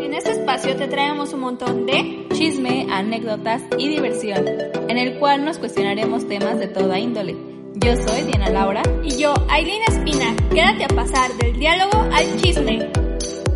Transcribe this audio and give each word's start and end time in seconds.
En 0.00 0.12
este 0.12 0.32
espacio 0.32 0.76
te 0.76 0.88
traemos 0.88 1.32
un 1.32 1.40
montón 1.40 1.86
de 1.86 2.26
chisme, 2.32 2.86
anécdotas 2.90 3.62
y 3.78 3.88
diversión, 3.88 4.46
en 4.88 4.98
el 4.98 5.18
cual 5.18 5.44
nos 5.44 5.58
cuestionaremos 5.58 6.26
temas 6.28 6.58
de 6.58 6.66
toda 6.68 6.98
índole. 6.98 7.36
Yo 7.74 7.96
soy 7.96 8.22
Diana 8.22 8.50
Laura 8.50 8.82
y 9.02 9.16
yo, 9.16 9.34
Aileen 9.48 9.82
Espina. 9.88 10.34
Quédate 10.50 10.84
a 10.84 10.88
pasar 10.88 11.32
del 11.34 11.58
diálogo 11.58 11.98
al 12.12 12.40
chisme. 12.40 12.90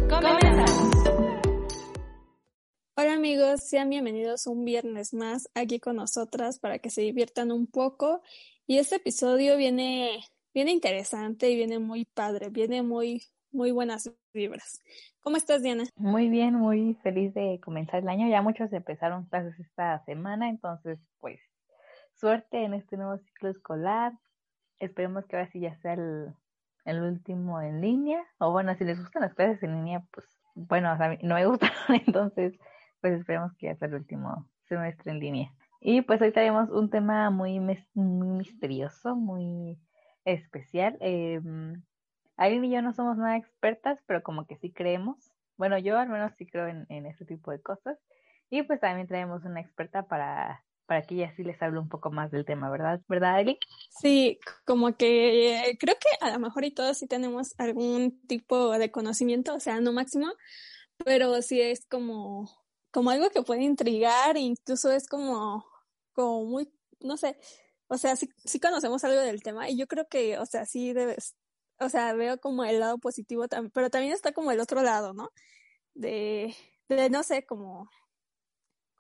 Comenzamos. 0.08 0.88
Hola 2.96 3.14
amigos, 3.14 3.60
sean 3.64 3.90
bienvenidos 3.90 4.46
un 4.46 4.64
viernes 4.64 5.14
más 5.14 5.48
aquí 5.54 5.80
con 5.80 5.96
nosotras 5.96 6.58
para 6.58 6.78
que 6.78 6.90
se 6.90 7.02
diviertan 7.02 7.52
un 7.52 7.66
poco. 7.66 8.22
Y 8.66 8.78
este 8.78 8.96
episodio 8.96 9.56
viene, 9.56 10.24
viene 10.54 10.72
interesante 10.72 11.50
y 11.50 11.56
viene 11.56 11.78
muy 11.78 12.04
padre, 12.04 12.48
viene 12.50 12.82
muy, 12.82 13.22
muy 13.52 13.72
buenas 13.72 14.10
vibras. 14.32 14.80
¿Cómo 15.20 15.36
estás, 15.36 15.62
Diana? 15.62 15.84
Muy 15.96 16.28
bien, 16.28 16.54
muy 16.54 16.94
feliz 17.02 17.34
de 17.34 17.60
comenzar 17.62 18.00
el 18.00 18.08
año. 18.08 18.28
Ya 18.28 18.42
muchos 18.42 18.72
empezaron 18.72 19.26
clases 19.26 19.58
esta 19.58 20.04
semana, 20.04 20.48
entonces, 20.48 20.98
pues, 21.20 21.40
suerte 22.14 22.64
en 22.64 22.74
este 22.74 22.96
nuevo 22.96 23.18
ciclo 23.18 23.48
escolar. 23.48 24.12
Esperemos 24.78 25.26
que 25.26 25.36
ahora 25.36 25.50
sí 25.50 25.60
ya 25.60 25.76
sea 25.76 25.94
el, 25.94 26.34
el 26.84 27.02
último 27.02 27.60
en 27.60 27.80
línea. 27.80 28.24
O 28.38 28.52
bueno, 28.52 28.74
si 28.76 28.84
les 28.84 28.98
gustan 28.98 29.22
las 29.22 29.34
clases 29.34 29.62
en 29.62 29.74
línea, 29.74 30.04
pues, 30.12 30.26
bueno, 30.54 30.88
a 30.90 31.08
mí 31.08 31.18
no 31.22 31.34
me 31.34 31.46
gustan, 31.46 31.70
entonces, 32.06 32.54
pues 33.00 33.18
esperemos 33.18 33.52
que 33.56 33.66
ya 33.66 33.76
sea 33.76 33.88
el 33.88 33.94
último 33.94 34.48
semestre 34.68 35.12
en 35.12 35.20
línea. 35.20 35.54
Y 35.80 36.02
pues 36.02 36.20
hoy 36.20 36.32
tenemos 36.32 36.70
un 36.70 36.90
tema 36.90 37.30
muy, 37.30 37.60
muy 37.60 38.28
misterioso, 38.28 39.14
muy 39.14 39.78
especial. 40.24 40.98
Eh, 41.00 41.40
Aileen 42.38 42.64
y 42.64 42.70
yo 42.70 42.80
no 42.80 42.94
somos 42.94 43.18
nada 43.18 43.36
expertas, 43.36 43.98
pero 44.06 44.22
como 44.22 44.46
que 44.46 44.56
sí 44.56 44.72
creemos. 44.72 45.16
Bueno, 45.56 45.76
yo 45.78 45.98
al 45.98 46.08
menos 46.08 46.32
sí 46.38 46.46
creo 46.46 46.68
en, 46.68 46.86
en 46.88 47.04
este 47.06 47.26
tipo 47.26 47.50
de 47.50 47.60
cosas. 47.60 47.98
Y 48.48 48.62
pues 48.62 48.80
también 48.80 49.06
traemos 49.08 49.44
una 49.44 49.60
experta 49.60 50.04
para, 50.04 50.64
para 50.86 51.02
que 51.02 51.16
ella 51.16 51.34
sí 51.36 51.44
les 51.44 51.60
hable 51.60 51.80
un 51.80 51.90
poco 51.90 52.10
más 52.10 52.30
del 52.30 52.46
tema, 52.46 52.70
¿verdad? 52.70 53.02
¿Verdad, 53.08 53.34
Aileen? 53.34 53.58
Sí, 54.00 54.38
como 54.64 54.96
que 54.96 55.76
creo 55.78 55.96
que 56.00 56.24
a 56.24 56.30
lo 56.30 56.38
mejor 56.38 56.64
y 56.64 56.70
todos 56.70 56.96
sí 56.96 57.06
tenemos 57.06 57.54
algún 57.58 58.18
tipo 58.26 58.70
de 58.78 58.90
conocimiento, 58.90 59.54
o 59.54 59.60
sea, 59.60 59.80
no 59.82 59.92
máximo, 59.92 60.28
pero 61.04 61.42
sí 61.42 61.60
es 61.60 61.84
como, 61.86 62.48
como 62.90 63.10
algo 63.10 63.28
que 63.28 63.42
puede 63.42 63.64
intrigar, 63.64 64.38
incluso 64.38 64.90
es 64.90 65.06
como, 65.08 65.66
como 66.14 66.44
muy, 66.44 66.72
no 67.00 67.18
sé, 67.18 67.36
o 67.88 67.98
sea, 67.98 68.16
sí, 68.16 68.30
sí 68.44 68.58
conocemos 68.58 69.04
algo 69.04 69.20
del 69.20 69.42
tema 69.42 69.68
y 69.68 69.76
yo 69.76 69.86
creo 69.88 70.08
que, 70.08 70.38
o 70.38 70.46
sea, 70.46 70.64
sí 70.64 70.94
debes, 70.94 71.36
o 71.80 71.88
sea, 71.88 72.12
veo 72.14 72.38
como 72.40 72.64
el 72.64 72.80
lado 72.80 72.98
positivo, 72.98 73.46
pero 73.72 73.90
también 73.90 74.12
está 74.12 74.32
como 74.32 74.52
el 74.52 74.60
otro 74.60 74.82
lado, 74.82 75.12
¿no? 75.14 75.30
De, 75.94 76.54
de 76.88 77.10
no 77.10 77.22
sé, 77.22 77.44
como, 77.46 77.88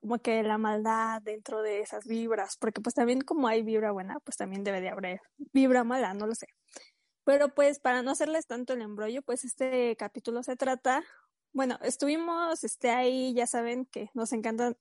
como 0.00 0.18
que 0.18 0.42
la 0.42 0.58
maldad 0.58 1.22
dentro 1.22 1.62
de 1.62 1.80
esas 1.80 2.06
vibras, 2.06 2.56
porque 2.58 2.80
pues 2.80 2.94
también 2.94 3.20
como 3.22 3.48
hay 3.48 3.62
vibra 3.62 3.92
buena, 3.92 4.20
pues 4.20 4.36
también 4.36 4.64
debe 4.64 4.80
de 4.80 4.90
haber 4.90 5.20
vibra 5.52 5.84
mala, 5.84 6.14
no 6.14 6.26
lo 6.26 6.34
sé. 6.34 6.46
Pero 7.24 7.54
pues 7.54 7.78
para 7.80 8.02
no 8.02 8.12
hacerles 8.12 8.46
tanto 8.46 8.72
el 8.72 8.82
embrollo, 8.82 9.22
pues 9.22 9.44
este 9.44 9.96
capítulo 9.96 10.42
se 10.42 10.56
trata, 10.56 11.04
bueno, 11.52 11.78
estuvimos 11.82 12.64
este 12.64 12.90
ahí, 12.90 13.34
ya 13.34 13.46
saben 13.46 13.86
que 13.86 14.10
nos 14.14 14.32
encantan 14.32 14.76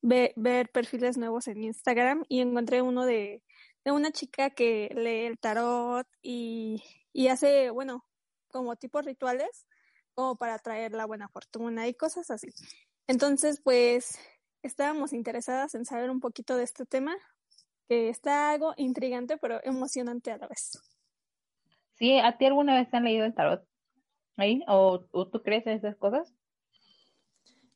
ver, 0.00 0.32
ver 0.36 0.70
perfiles 0.70 1.18
nuevos 1.18 1.48
en 1.48 1.62
Instagram 1.62 2.24
y 2.28 2.40
encontré 2.40 2.82
uno 2.82 3.04
de, 3.04 3.42
de 3.84 3.92
una 3.92 4.12
chica 4.12 4.50
que 4.50 4.90
lee 4.94 5.26
el 5.26 5.38
tarot 5.38 6.06
y 6.22 6.82
y 7.12 7.28
hace, 7.28 7.70
bueno, 7.70 8.04
como 8.48 8.76
tipos 8.76 9.04
rituales, 9.04 9.66
como 10.14 10.36
para 10.36 10.58
traer 10.58 10.92
la 10.92 11.06
buena 11.06 11.28
fortuna 11.28 11.88
y 11.88 11.94
cosas 11.94 12.30
así. 12.30 12.48
Entonces, 13.06 13.60
pues, 13.62 14.18
estábamos 14.62 15.12
interesadas 15.12 15.74
en 15.74 15.84
saber 15.84 16.10
un 16.10 16.20
poquito 16.20 16.56
de 16.56 16.64
este 16.64 16.86
tema, 16.86 17.16
que 17.88 18.08
está 18.08 18.50
algo 18.50 18.74
intrigante, 18.76 19.36
pero 19.38 19.60
emocionante 19.64 20.30
a 20.30 20.38
la 20.38 20.46
vez. 20.46 20.80
Sí, 21.94 22.18
¿a 22.18 22.38
ti 22.38 22.46
alguna 22.46 22.76
vez 22.76 22.90
te 22.90 22.96
han 22.96 23.04
leído 23.04 23.26
el 23.26 23.34
tarot? 23.34 23.66
¿Ahí? 24.36 24.62
¿O, 24.68 25.04
¿O, 25.10 25.28
tú 25.28 25.42
crees 25.42 25.66
en 25.66 25.74
esas 25.74 25.96
cosas? 25.96 26.32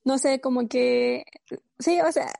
No 0.05 0.19
sé, 0.19 0.41
como 0.41 0.69
que, 0.69 1.25
sí, 1.78 2.01
o 2.01 2.12
sea, 2.12 2.33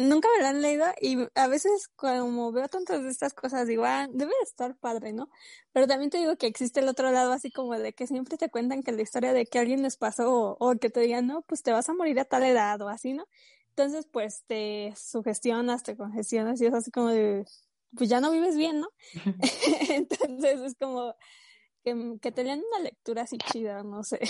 nunca 0.00 0.28
me 0.36 0.42
lo 0.42 0.48
han 0.48 0.62
leído 0.62 0.86
y 1.00 1.18
a 1.34 1.46
veces 1.46 1.88
como 1.96 2.52
veo 2.52 2.68
tantas 2.68 3.02
de 3.02 3.10
estas 3.10 3.34
cosas 3.34 3.66
digo, 3.66 3.84
ah, 3.84 4.08
debe 4.10 4.32
estar 4.42 4.76
padre, 4.76 5.12
¿no? 5.12 5.30
Pero 5.72 5.86
también 5.86 6.10
te 6.10 6.18
digo 6.18 6.36
que 6.36 6.46
existe 6.46 6.80
el 6.80 6.88
otro 6.88 7.10
lado 7.10 7.32
así 7.32 7.50
como 7.50 7.78
de 7.78 7.92
que 7.92 8.06
siempre 8.06 8.36
te 8.36 8.50
cuentan 8.50 8.82
que 8.82 8.92
la 8.92 9.02
historia 9.02 9.32
de 9.32 9.46
que 9.46 9.58
alguien 9.58 9.82
les 9.82 9.96
pasó 9.96 10.56
o, 10.58 10.74
que 10.76 10.90
te 10.90 11.00
digan, 11.00 11.26
no, 11.26 11.42
pues 11.42 11.62
te 11.62 11.72
vas 11.72 11.88
a 11.88 11.94
morir 11.94 12.18
a 12.20 12.24
tal 12.24 12.42
edad 12.44 12.80
o 12.80 12.88
así, 12.88 13.12
¿no? 13.12 13.26
Entonces, 13.70 14.06
pues 14.10 14.42
te 14.46 14.92
sugestionas, 14.96 15.84
te 15.84 15.96
congestionas 15.96 16.60
y 16.60 16.66
es 16.66 16.74
así 16.74 16.90
como 16.90 17.08
de, 17.10 17.44
pues 17.96 18.08
ya 18.08 18.20
no 18.20 18.32
vives 18.32 18.56
bien, 18.56 18.80
¿no? 18.80 18.88
Entonces 19.90 20.60
es 20.60 20.74
como, 20.74 21.14
que, 22.20 22.32
te 22.32 22.44
lean 22.44 22.62
una 22.72 22.82
lectura 22.82 23.22
así 23.22 23.38
chida, 23.38 23.82
no 23.82 24.02
sé, 24.02 24.20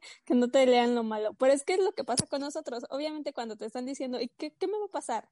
que 0.24 0.34
no 0.34 0.48
te 0.48 0.66
lean 0.66 0.94
lo 0.94 1.02
malo. 1.02 1.34
Pero 1.34 1.52
es 1.52 1.64
que 1.64 1.74
es 1.74 1.80
lo 1.80 1.92
que 1.92 2.04
pasa 2.04 2.26
con 2.26 2.40
nosotros. 2.40 2.84
Obviamente 2.90 3.32
cuando 3.32 3.56
te 3.56 3.66
están 3.66 3.86
diciendo, 3.86 4.20
¿y 4.20 4.28
qué, 4.28 4.52
qué 4.52 4.66
me 4.66 4.78
va 4.78 4.86
a 4.86 4.92
pasar? 4.92 5.28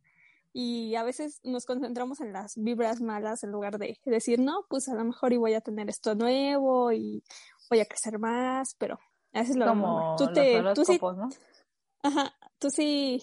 Y 0.57 0.95
a 0.95 1.03
veces 1.03 1.41
nos 1.43 1.67
concentramos 1.67 2.21
en 2.21 2.33
las 2.33 2.55
vibras 2.57 3.01
malas 3.01 3.43
en 3.43 3.51
lugar 3.51 3.77
de 3.79 3.99
decir, 4.05 4.39
no, 4.39 4.65
pues 4.69 4.89
a 4.89 4.95
lo 4.95 5.05
mejor 5.05 5.33
y 5.33 5.37
voy 5.37 5.55
a 5.55 5.61
tener 5.61 5.89
esto 5.89 6.15
nuevo 6.15 6.93
y 6.93 7.25
voy 7.69 7.81
a 7.81 7.87
crecer 7.87 8.21
más, 8.21 8.77
pero 8.79 9.01
eso 9.33 9.51
es 9.51 9.57
lo 9.57 9.67
Como 9.67 10.15
tú 10.17 10.33
te, 10.33 10.63
tú 10.75 10.85
sí, 10.85 11.01
¿no? 11.03 11.29
Ajá, 12.05 12.37
tú 12.61 12.71
sí, 12.71 13.21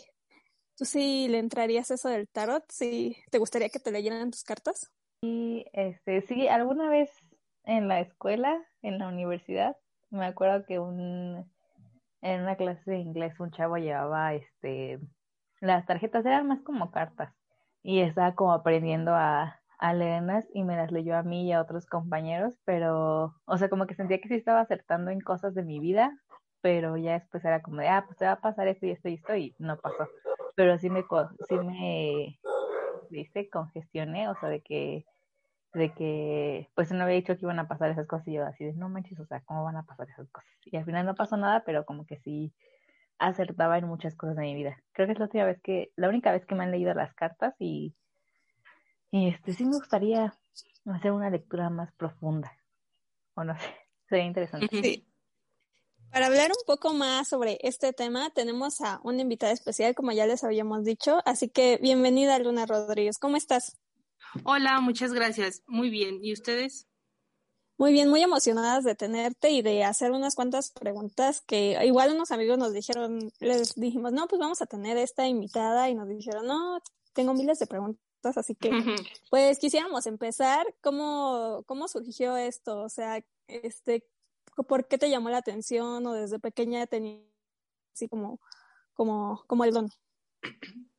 tú 0.76 0.84
sí 0.84 1.30
le 1.30 1.40
entrarías 1.40 1.90
eso 1.90 2.10
del 2.10 2.28
tarot, 2.28 2.66
sí, 2.70 3.16
¿te 3.30 3.38
gustaría 3.38 3.70
que 3.70 3.80
te 3.80 3.92
leyeran 3.92 4.32
tus 4.32 4.44
cartas? 4.44 4.92
Y 5.22 5.66
este, 5.72 6.22
sí, 6.24 6.50
alguna 6.50 6.90
vez 6.90 7.12
en 7.64 7.88
la 7.88 8.02
escuela, 8.02 8.62
en 8.82 8.98
la 8.98 9.08
universidad, 9.08 9.78
me 10.12 10.26
acuerdo 10.26 10.66
que 10.66 10.80
un 10.80 11.52
en 12.22 12.42
una 12.42 12.56
clase 12.56 12.92
de 12.92 12.98
inglés 12.98 13.40
un 13.40 13.52
chavo 13.52 13.78
llevaba 13.78 14.34
este 14.34 15.00
las 15.60 15.86
tarjetas 15.86 16.26
eran 16.26 16.48
más 16.48 16.62
como 16.62 16.92
cartas 16.92 17.34
y 17.84 18.02
estaba 18.02 18.36
como 18.36 18.54
aprendiendo 18.54 19.16
a, 19.16 19.60
a 19.80 19.94
leerlas 19.94 20.48
y 20.54 20.64
me 20.64 20.76
las 20.76 20.92
leyó 20.92 21.18
a 21.18 21.24
mí 21.24 21.48
y 21.48 21.52
a 21.52 21.62
otros 21.62 21.88
compañeros, 21.88 22.54
pero 22.66 23.36
o 23.46 23.58
sea, 23.58 23.70
como 23.70 23.88
que 23.88 23.96
sentía 23.96 24.22
que 24.22 24.28
sí 24.28 24.36
estaba 24.36 24.62
acertando 24.62 25.10
en 25.12 25.20
cosas 25.22 25.56
de 25.56 25.64
mi 25.64 25.80
vida, 25.80 26.16
pero 26.62 26.98
ya 26.98 27.14
después 27.14 27.44
era 27.44 27.62
como 27.62 27.78
de, 27.78 27.88
ah, 27.88 28.04
pues 28.06 28.18
te 28.18 28.26
va 28.26 28.34
a 28.34 28.42
pasar 28.42 28.68
esto 28.68 28.86
y 28.86 28.92
esto 28.92 29.10
y 29.10 29.16
esto 29.16 29.36
y 29.36 29.56
no 29.58 29.78
pasó. 29.80 30.08
Pero 30.56 30.78
sí 30.78 30.90
me 30.90 31.04
sí 31.48 31.56
me 31.56 32.40
dice 33.10 33.50
congestioné, 33.50 34.30
o 34.30 34.36
sea, 34.36 34.50
de 34.50 34.62
que 34.62 35.06
de 35.74 35.94
que 35.94 36.70
pues 36.76 36.92
no 36.92 37.04
había 37.04 37.16
dicho 37.16 37.36
que 37.36 37.46
iban 37.46 37.60
a 37.60 37.68
pasar 37.68 37.92
esas 37.92 38.08
cosas 38.08 38.28
y 38.28 38.34
yo 38.34 38.46
así 38.46 38.66
de 38.66 38.74
no 38.74 38.90
manches, 38.90 39.20
o 39.20 39.26
sea, 39.26 39.42
¿cómo 39.42 39.64
van 39.64 39.78
a 39.78 39.84
pasar 39.84 40.10
esas 40.10 40.30
cosas? 40.30 40.50
Y 40.66 40.76
al 40.76 40.86
final 40.86 41.06
no 41.06 41.16
pasó 41.16 41.38
nada, 41.38 41.64
pero 41.66 41.86
como 41.86 42.06
que 42.06 42.18
sí 42.18 42.54
acertaba 43.18 43.78
en 43.78 43.88
muchas 43.88 44.16
cosas 44.16 44.36
de 44.36 44.44
mi 44.44 44.56
vida. 44.56 44.78
Creo 44.92 45.08
que 45.08 45.14
es 45.14 45.20
la 45.20 45.26
última 45.26 45.46
vez 45.46 45.62
que, 45.62 45.92
la 45.96 46.10
única 46.10 46.32
vez 46.32 46.46
que 46.46 46.56
me 46.56 46.64
han 46.64 46.72
leído 46.72 46.94
las 46.94 47.14
cartas 47.14 47.56
y, 47.60 47.96
y 49.12 49.30
este 49.30 49.54
sí 49.54 49.64
me 49.64 49.78
gustaría 49.78 50.34
hacer 50.86 51.12
una 51.12 51.30
lectura 51.30 51.70
más 51.70 51.92
profunda. 51.94 52.52
O 53.36 53.44
no 53.44 53.58
sé, 53.58 53.66
sería 54.10 54.26
interesante. 54.26 54.68
Sí. 54.70 55.08
Para 56.12 56.26
hablar 56.26 56.50
un 56.50 56.66
poco 56.66 56.94
más 56.94 57.30
sobre 57.30 57.58
este 57.62 57.94
tema, 57.94 58.32
tenemos 58.32 58.82
a 58.82 59.00
una 59.04 59.22
invitada 59.22 59.54
especial, 59.54 59.96
como 59.96 60.12
ya 60.12 60.26
les 60.26 60.44
habíamos 60.44 60.84
dicho, 60.84 61.22
así 61.24 61.48
que 61.48 61.78
bienvenida 61.82 62.38
Luna 62.40 62.66
Rodríguez. 62.66 63.18
¿Cómo 63.18 63.38
estás? 63.38 63.81
Hola, 64.44 64.80
muchas 64.80 65.14
gracias. 65.14 65.64
Muy 65.68 65.90
bien. 65.90 66.24
¿Y 66.24 66.34
ustedes? 66.34 66.88
Muy 67.78 67.94
bien, 67.94 68.10
muy 68.10 68.22
emocionadas 68.22 68.84
de 68.84 68.94
tenerte 68.94 69.50
y 69.50 69.64
de 69.64 69.84
hacer 69.84 70.12
unas 70.12 70.36
cuantas 70.36 70.72
preguntas 70.72 71.42
que 71.42 71.78
igual 71.84 72.14
unos 72.14 72.30
amigos 72.30 72.60
nos 72.60 72.74
dijeron, 72.74 73.32
les 73.40 73.74
dijimos, 73.74 74.12
no, 74.12 74.28
pues 74.28 74.40
vamos 74.40 74.62
a 74.62 74.68
tener 74.68 74.98
esta 74.98 75.28
invitada 75.28 75.90
y 75.90 75.96
nos 75.96 76.08
dijeron, 76.08 76.46
no, 76.46 76.80
tengo 77.14 77.34
miles 77.34 77.58
de 77.58 77.66
preguntas, 77.66 78.38
así 78.38 78.54
que 78.54 78.70
pues 79.32 79.58
quisiéramos 79.58 80.06
empezar, 80.06 80.64
¿cómo, 80.82 81.64
cómo 81.66 81.88
surgió 81.88 82.38
esto? 82.38 82.84
O 82.84 82.90
sea, 82.90 83.26
este, 83.48 84.06
¿por 84.68 84.88
qué 84.88 85.00
te 85.00 85.10
llamó 85.10 85.32
la 85.32 85.38
atención 85.38 86.06
o 86.06 86.14
desde 86.14 86.38
pequeña 86.38 86.86
tenías 86.86 87.24
así 87.96 88.08
como, 88.08 88.40
como, 88.94 89.44
como 89.48 89.64
el 89.66 89.74
don? 89.74 89.90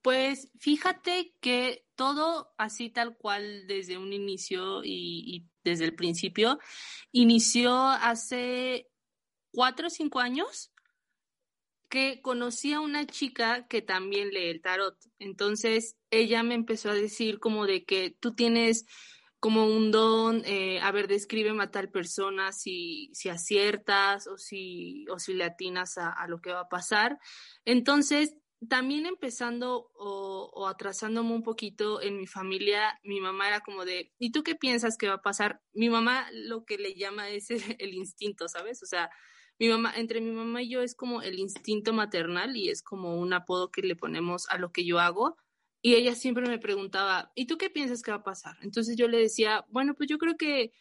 Pues 0.03 0.51
fíjate 0.59 1.33
que 1.41 1.87
todo 2.03 2.53
así 2.59 2.91
tal 2.91 3.17
cual 3.17 3.69
desde 3.69 3.97
un 3.97 4.13
inicio 4.13 4.83
y, 4.83 5.47
desde 5.63 5.85
el 5.85 5.95
principio, 5.95 6.59
inició 7.13 7.73
hace 7.81 8.91
cuatro 9.53 9.87
o 9.87 9.91
cinco 9.91 10.19
años 10.19 10.73
que 11.89 12.21
conocí 12.21 12.73
a 12.73 12.81
una 12.81 13.07
chica 13.07 13.69
que 13.69 13.83
también 13.83 14.31
lee 14.31 14.49
el 14.49 14.61
tarot. 14.61 14.97
Entonces 15.21 15.97
ella 16.11 16.43
me 16.43 16.57
empezó 16.57 16.91
a 16.91 16.95
decir 16.95 17.39
como 17.39 17.67
de 17.67 17.85
que 17.85 18.11
tú 18.19 18.35
tienes 18.35 18.85
como 19.39 19.67
un 19.67 19.93
don, 19.93 20.43
eh, 20.45 20.81
a 20.81 20.91
ver, 20.91 21.07
descríbeme 21.07 21.63
a 21.63 21.71
tal 21.71 21.89
persona 21.89 22.51
si, 22.51 23.11
si 23.13 23.29
aciertas 23.29 24.27
o 24.27 24.39
si, 24.39 25.07
o 25.09 25.21
si 25.21 25.35
le 25.35 25.45
atinas 25.45 25.99
a, 25.99 26.11
a 26.11 26.27
lo 26.27 26.41
que 26.41 26.53
va 26.53 26.63
a 26.63 26.69
pasar. 26.69 27.21
Entonces, 27.65 28.35
también 28.69 29.07
empezando 29.07 29.91
o, 29.95 30.67
atrasándome 30.69 31.33
un 31.35 31.43
poquito 31.43 32.01
en 32.01 32.17
mi 32.17 32.27
familia, 32.27 32.99
mi 33.03 33.21
mamá 33.21 33.49
era 33.49 33.61
como 33.61 33.85
de, 33.85 34.13
¿y 34.19 34.31
tú 34.31 34.43
qué 34.43 34.55
piensas 34.55 34.97
que 34.97 35.09
va 35.09 35.15
a 35.15 35.23
pasar? 35.23 35.61
Mi 35.73 35.91
mamá 35.91 36.27
lo 36.33 36.65
que 36.65 36.79
le 36.79 36.95
llama 36.95 37.29
es 37.31 37.51
el, 37.51 37.61
el, 37.81 37.95
instinto, 37.95 38.49
¿sabes? 38.49 38.83
O 38.83 38.87
sea, 38.87 39.11
mi 39.59 39.69
mamá, 39.69 39.93
entre 39.97 40.21
mi 40.21 40.31
mamá 40.31 40.63
y 40.63 40.71
yo 40.71 40.83
es 40.83 40.95
como 40.95 41.23
el 41.23 41.39
instinto 41.39 41.93
maternal 41.93 42.57
y 42.57 42.69
es 42.69 42.83
como 42.83 43.19
un 43.19 43.33
apodo 43.33 43.71
que 43.71 43.83
le 43.83 43.97
ponemos 43.97 44.49
a 44.49 44.59
lo 44.59 44.73
que 44.73 44.85
yo 44.85 44.99
hago. 44.99 45.37
Y 45.83 45.95
ella 45.95 46.15
siempre 46.15 46.47
me 46.49 46.59
preguntaba, 46.59 47.33
¿y 47.35 47.47
tú 47.47 47.59
qué 47.59 47.69
piensas 47.69 48.03
que 48.03 48.13
va 48.13 48.19
a 48.19 48.23
pasar? 48.23 48.57
Entonces 48.63 48.97
yo 48.97 49.09
le 49.09 49.19
decía, 49.19 49.65
bueno, 49.69 49.95
pues 49.95 50.09
yo 50.09 50.19
creo 50.19 50.37
que 50.37 50.73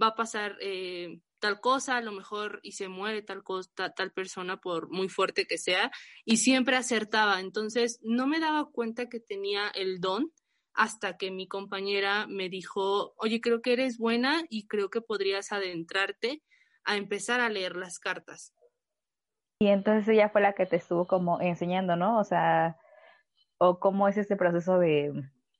va 0.00 0.08
a 0.08 0.14
pasar 0.14 0.56
eh, 0.60 1.20
tal 1.40 1.60
cosa, 1.60 1.96
a 1.96 2.00
lo 2.02 2.12
mejor 2.12 2.60
y 2.62 2.72
se 2.72 2.88
muere 2.88 3.22
tal 3.22 3.42
cosa, 3.42 3.92
tal 3.94 4.12
persona 4.12 4.58
por 4.58 4.90
muy 4.90 5.08
fuerte 5.08 5.46
que 5.46 5.58
sea, 5.58 5.90
y 6.24 6.36
siempre 6.36 6.76
acertaba. 6.76 7.40
Entonces 7.40 7.98
no 8.02 8.26
me 8.26 8.38
daba 8.38 8.70
cuenta 8.70 9.08
que 9.08 9.18
tenía 9.18 9.68
el 9.74 10.00
don 10.00 10.30
hasta 10.74 11.16
que 11.16 11.30
mi 11.30 11.48
compañera 11.48 12.26
me 12.28 12.48
dijo, 12.48 13.14
oye, 13.16 13.40
creo 13.40 13.60
que 13.60 13.72
eres 13.72 13.98
buena 13.98 14.42
y 14.48 14.66
creo 14.66 14.88
que 14.90 15.00
podrías 15.00 15.50
adentrarte 15.52 16.42
a 16.84 16.96
empezar 16.96 17.40
a 17.40 17.48
leer 17.48 17.76
las 17.76 17.98
cartas. 17.98 18.54
Y 19.58 19.68
entonces 19.68 20.08
ella 20.08 20.30
fue 20.30 20.40
la 20.40 20.54
que 20.54 20.66
te 20.66 20.76
estuvo 20.76 21.06
como 21.06 21.40
enseñando, 21.40 21.96
¿no? 21.96 22.18
O 22.18 22.24
sea, 22.24 22.78
o 23.58 23.78
cómo 23.78 24.08
es 24.08 24.16
este 24.16 24.36
proceso 24.36 24.78
de, 24.78 25.12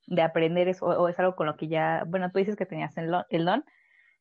de 0.07 0.23
aprender 0.23 0.69
eso, 0.69 0.87
o, 0.87 1.09
es 1.09 1.19
algo 1.19 1.37
con 1.37 1.47
lo 1.47 1.57
que 1.57 1.69
ya, 1.69 2.05
bueno, 2.07 2.31
tú 2.31 2.39
dices 2.39 2.57
que 2.57 2.67
tenías 2.67 2.97
el 2.97 3.11
don, 3.45 3.65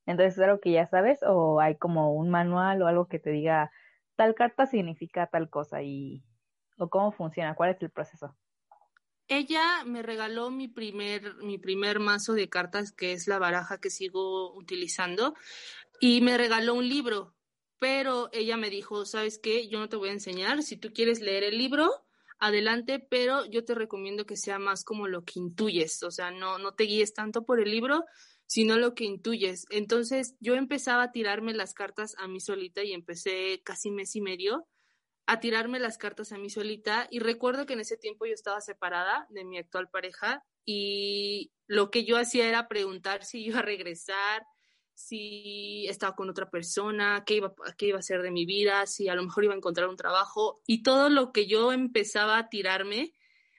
entonces, 0.09 0.39
¿es 0.39 0.43
algo 0.43 0.59
que 0.59 0.71
ya 0.71 0.87
sabes 0.87 1.19
o 1.21 1.59
hay 1.59 1.75
como 1.77 2.15
un 2.15 2.31
manual 2.31 2.81
o 2.81 2.87
algo 2.87 3.07
que 3.07 3.19
te 3.19 3.29
diga 3.29 3.71
tal 4.15 4.33
carta 4.33 4.65
significa 4.65 5.27
tal 5.27 5.51
cosa 5.51 5.83
y 5.83 6.23
o 6.79 6.89
cómo 6.89 7.11
funciona? 7.11 7.53
¿Cuál 7.53 7.75
es 7.75 7.81
el 7.83 7.91
proceso? 7.91 8.35
Ella 9.27 9.83
me 9.85 10.01
regaló 10.01 10.49
mi 10.49 10.67
primer, 10.67 11.35
mi 11.43 11.59
primer 11.59 11.99
mazo 11.99 12.33
de 12.33 12.49
cartas, 12.49 12.91
que 12.91 13.11
es 13.11 13.27
la 13.27 13.37
baraja 13.37 13.79
que 13.79 13.91
sigo 13.91 14.51
utilizando, 14.55 15.35
y 15.99 16.21
me 16.21 16.39
regaló 16.39 16.73
un 16.73 16.89
libro, 16.89 17.35
pero 17.77 18.29
ella 18.33 18.57
me 18.57 18.71
dijo, 18.71 19.05
¿sabes 19.05 19.37
qué? 19.37 19.67
Yo 19.69 19.77
no 19.77 19.89
te 19.89 19.95
voy 19.95 20.09
a 20.09 20.13
enseñar, 20.13 20.63
si 20.63 20.75
tú 20.75 20.91
quieres 20.91 21.21
leer 21.21 21.43
el 21.43 21.59
libro, 21.59 21.87
adelante, 22.39 22.97
pero 22.97 23.45
yo 23.45 23.63
te 23.63 23.75
recomiendo 23.75 24.25
que 24.25 24.37
sea 24.37 24.57
más 24.57 24.83
como 24.83 25.07
lo 25.07 25.23
que 25.23 25.33
intuyes, 25.37 26.01
o 26.01 26.09
sea, 26.09 26.31
no, 26.31 26.57
no 26.57 26.73
te 26.73 26.85
guíes 26.85 27.13
tanto 27.13 27.43
por 27.43 27.59
el 27.59 27.69
libro, 27.69 28.05
sino 28.49 28.77
lo 28.77 28.95
que 28.95 29.05
intuyes. 29.05 29.67
Entonces 29.69 30.35
yo 30.39 30.55
empezaba 30.55 31.03
a 31.03 31.11
tirarme 31.11 31.53
las 31.53 31.75
cartas 31.75 32.15
a 32.17 32.27
mí 32.27 32.39
solita 32.39 32.83
y 32.83 32.93
empecé 32.93 33.61
casi 33.63 33.91
mes 33.91 34.15
y 34.15 34.21
medio 34.21 34.67
a 35.27 35.39
tirarme 35.39 35.79
las 35.79 35.99
cartas 35.99 36.31
a 36.31 36.39
mí 36.39 36.49
solita 36.49 37.07
y 37.11 37.19
recuerdo 37.19 37.67
que 37.67 37.73
en 37.73 37.81
ese 37.81 37.95
tiempo 37.95 38.25
yo 38.25 38.33
estaba 38.33 38.59
separada 38.59 39.27
de 39.29 39.45
mi 39.45 39.59
actual 39.59 39.87
pareja 39.91 40.43
y 40.65 41.51
lo 41.67 41.91
que 41.91 42.05
yo 42.05 42.17
hacía 42.17 42.49
era 42.49 42.67
preguntar 42.67 43.23
si 43.23 43.45
iba 43.45 43.59
a 43.59 43.61
regresar, 43.61 44.43
si 44.95 45.85
estaba 45.87 46.15
con 46.15 46.31
otra 46.31 46.49
persona, 46.49 47.23
qué 47.27 47.35
iba, 47.35 47.53
qué 47.77 47.85
iba 47.85 47.97
a 47.97 47.99
hacer 47.99 48.23
de 48.23 48.31
mi 48.31 48.47
vida, 48.47 48.87
si 48.87 49.09
a 49.09 49.15
lo 49.15 49.21
mejor 49.21 49.43
iba 49.43 49.53
a 49.53 49.57
encontrar 49.57 49.89
un 49.89 49.95
trabajo 49.95 50.59
y 50.65 50.81
todo 50.81 51.09
lo 51.09 51.31
que 51.31 51.45
yo 51.45 51.71
empezaba 51.71 52.39
a 52.39 52.49
tirarme 52.49 53.13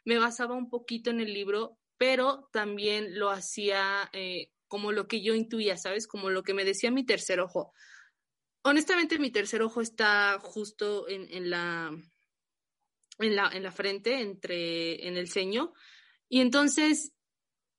me 0.05 0.19
basaba 0.19 0.57
un 0.57 0.69
poquito 0.69 1.11
en 1.11 1.21
el 1.21 1.33
libro, 1.33 1.79
pero 1.97 2.49
también 2.53 3.21
lo 3.21 3.31
hacía 3.31 4.11
eh, 4.13 4.51
como 4.71 4.93
lo 4.93 5.09
que 5.09 5.21
yo 5.21 5.35
intuía, 5.35 5.77
¿sabes? 5.77 6.07
Como 6.07 6.31
lo 6.31 6.45
que 6.45 6.55
me 6.55 6.65
decía 6.65 6.93
mi 6.93 7.05
tercer 7.05 7.41
ojo. 7.41 7.75
Honestamente, 8.63 9.19
mi 9.19 9.33
tercer 9.33 9.63
ojo 9.63 9.81
está 9.81 10.39
justo 10.41 11.09
en, 11.09 11.27
en 11.29 11.51
la, 11.51 11.91
en, 13.19 13.35
la, 13.35 13.51
en 13.53 13.65
la 13.65 13.73
frente, 13.73 14.21
entre, 14.21 15.09
en 15.09 15.17
el 15.17 15.29
ceño. 15.29 15.73
Y 16.29 16.41
entonces, 16.41 17.13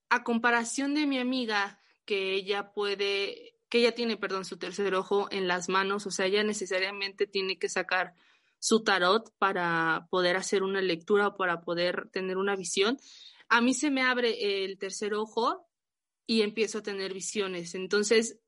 a 0.09 0.25
comparación 0.25 0.93
de 0.93 1.07
mi 1.07 1.17
amiga, 1.17 1.79
que 2.03 2.33
ella 2.33 2.73
puede, 2.73 3.55
que 3.69 3.77
ella 3.77 3.95
tiene, 3.95 4.17
perdón, 4.17 4.43
su 4.43 4.57
tercer 4.57 4.93
ojo 4.93 5.29
en 5.31 5.47
las 5.47 5.69
manos, 5.69 6.05
o 6.07 6.11
sea, 6.11 6.25
ella 6.25 6.43
necesariamente 6.43 7.25
tiene 7.25 7.57
que 7.57 7.69
sacar 7.69 8.15
su 8.59 8.83
tarot 8.83 9.33
para 9.37 10.07
poder 10.09 10.35
hacer 10.35 10.61
una 10.61 10.81
lectura 10.81 11.29
o 11.29 11.37
para 11.37 11.61
poder 11.61 12.09
tener 12.11 12.35
una 12.35 12.57
visión. 12.57 12.99
A 13.47 13.61
mí 13.61 13.73
se 13.73 13.91
me 13.91 14.01
abre 14.01 14.65
el 14.65 14.77
tercer 14.77 15.13
ojo 15.13 15.70
y 16.25 16.41
empiezo 16.41 16.79
a 16.79 16.83
tener 16.83 17.13
visiones. 17.13 17.75
Entonces, 17.75 18.39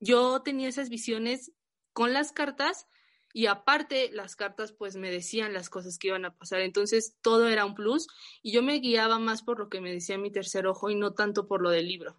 yo 0.00 0.42
tenía 0.42 0.68
esas 0.68 0.88
visiones 0.88 1.52
con 1.92 2.12
las 2.12 2.32
cartas 2.32 2.86
y 3.32 3.46
aparte 3.46 4.10
las 4.12 4.36
cartas 4.36 4.72
pues 4.72 4.96
me 4.96 5.10
decían 5.10 5.52
las 5.52 5.68
cosas 5.70 5.98
que 5.98 6.08
iban 6.08 6.24
a 6.24 6.36
pasar. 6.36 6.60
Entonces, 6.60 7.16
todo 7.20 7.48
era 7.48 7.64
un 7.64 7.74
plus 7.74 8.08
y 8.42 8.52
yo 8.52 8.62
me 8.62 8.78
guiaba 8.78 9.18
más 9.18 9.42
por 9.42 9.58
lo 9.58 9.68
que 9.68 9.80
me 9.80 9.92
decía 9.92 10.18
mi 10.18 10.30
tercer 10.30 10.66
ojo 10.66 10.90
y 10.90 10.94
no 10.94 11.12
tanto 11.12 11.46
por 11.46 11.62
lo 11.62 11.70
del 11.70 11.88
libro. 11.88 12.16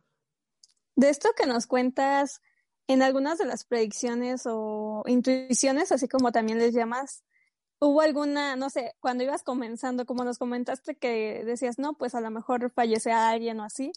De 0.96 1.10
esto 1.10 1.30
que 1.36 1.46
nos 1.46 1.66
cuentas, 1.66 2.42
en 2.88 3.02
algunas 3.02 3.38
de 3.38 3.46
las 3.46 3.64
predicciones 3.64 4.44
o 4.46 5.04
intuiciones, 5.08 5.92
así 5.92 6.08
como 6.08 6.32
también 6.32 6.60
les 6.60 6.74
llamas, 6.74 7.24
¿Hubo 7.82 8.02
alguna, 8.02 8.58
no 8.58 8.70
sé, 8.70 8.94
cuando 9.00 9.24
ibas 9.24 9.42
comenzando, 9.42 10.06
como 10.06 10.26
nos 10.26 10.38
comentaste 10.38 10.96
que 10.96 11.44
decías, 11.46 11.80
no, 11.80 11.94
pues 11.94 12.14
a 12.14 12.20
lo 12.20 12.30
mejor 12.30 12.70
fallece 12.72 13.14
alguien 13.14 13.62
o 13.62 13.64
así, 13.64 13.94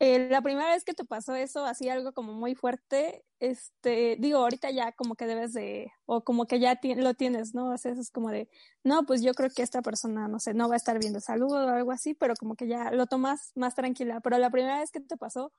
eh, 0.00 0.28
la 0.30 0.42
primera 0.42 0.70
vez 0.70 0.84
que 0.84 0.94
te 0.94 1.04
pasó 1.04 1.34
eso, 1.34 1.64
así 1.64 1.88
algo 1.88 2.12
como 2.12 2.32
muy 2.32 2.54
fuerte, 2.54 3.24
este, 3.40 4.16
digo, 4.20 4.38
ahorita 4.38 4.70
ya 4.70 4.92
como 4.92 5.16
que 5.16 5.26
debes 5.26 5.52
de, 5.52 5.90
o 6.06 6.22
como 6.22 6.46
que 6.46 6.60
ya 6.60 6.78
lo 6.96 7.14
tienes, 7.14 7.52
¿no? 7.54 7.70
O 7.72 7.78
sea, 7.78 7.92
eso 7.92 8.00
es 8.00 8.12
como 8.12 8.30
de, 8.30 8.48
no, 8.84 9.04
pues 9.06 9.22
yo 9.22 9.34
creo 9.34 9.50
que 9.50 9.62
esta 9.62 9.82
persona, 9.82 10.28
no 10.28 10.38
sé, 10.38 10.54
no 10.54 10.68
va 10.68 10.74
a 10.74 10.76
estar 10.76 11.00
viendo 11.00 11.20
salud 11.20 11.52
o 11.52 11.68
algo 11.68 11.90
así, 11.90 12.14
pero 12.14 12.34
como 12.36 12.54
que 12.54 12.68
ya 12.68 12.92
lo 12.92 13.06
tomas 13.06 13.50
más 13.56 13.74
tranquila. 13.74 14.20
Pero 14.20 14.38
la 14.38 14.50
primera 14.50 14.78
vez 14.78 14.92
que 14.92 15.00
te 15.00 15.16
pasó, 15.16 15.52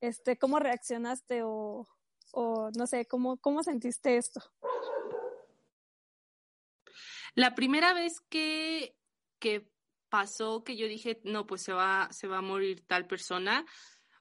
este, 0.00 0.38
¿cómo 0.38 0.60
reaccionaste 0.60 1.42
o, 1.42 1.88
o 2.32 2.70
no 2.76 2.86
sé, 2.86 3.06
cómo, 3.06 3.38
cómo 3.38 3.64
sentiste 3.64 4.16
esto? 4.16 4.40
La 7.34 7.56
primera 7.56 7.92
vez 7.92 8.20
que, 8.28 8.96
que 9.40 9.68
pasó 10.10 10.64
que 10.64 10.76
yo 10.76 10.86
dije, 10.86 11.20
no, 11.24 11.46
pues 11.46 11.62
se 11.62 11.72
va, 11.72 12.08
se 12.12 12.26
va 12.26 12.38
a 12.38 12.42
morir 12.42 12.84
tal 12.86 13.06
persona, 13.06 13.64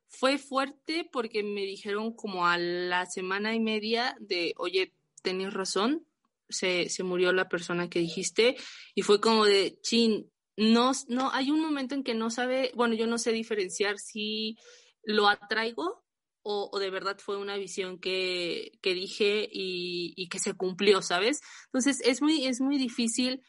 fue 0.08 0.38
fuerte 0.38 1.08
porque 1.12 1.44
me 1.44 1.62
dijeron 1.62 2.14
como 2.16 2.48
a 2.48 2.58
la 2.58 3.06
semana 3.06 3.54
y 3.54 3.60
media 3.60 4.16
de, 4.20 4.54
oye, 4.58 4.94
tenías 5.22 5.54
razón, 5.54 6.06
se, 6.50 6.90
se 6.90 7.04
murió 7.04 7.32
la 7.32 7.48
persona 7.48 7.90
que 7.90 8.00
dijiste 8.00 8.56
y 8.96 9.04
fue 9.04 9.20
como 9.20 9.46
de, 9.46 9.80
chin, 9.82 10.32
no, 10.58 10.92
no, 11.08 11.32
hay 11.32 11.52
un 11.52 11.62
momento 11.62 11.96
en 11.96 12.04
que 12.04 12.16
no 12.16 12.30
sabe, 12.30 12.72
bueno, 12.76 12.96
yo 12.96 13.08
no 13.08 13.18
sé 13.18 13.32
diferenciar 13.32 13.98
si 13.98 14.58
lo 15.04 15.28
atraigo 15.28 16.04
o, 16.42 16.70
o 16.72 16.80
de 16.80 16.90
verdad 16.90 17.18
fue 17.20 17.38
una 17.38 17.58
visión 17.58 18.00
que, 18.00 18.72
que 18.82 18.94
dije 18.94 19.48
y, 19.52 20.14
y, 20.16 20.28
que 20.30 20.40
se 20.40 20.56
cumplió, 20.56 21.02
¿sabes? 21.02 21.42
Entonces 21.66 22.02
es 22.04 22.22
muy, 22.22 22.46
es 22.46 22.60
muy 22.62 22.78
difícil 22.78 23.42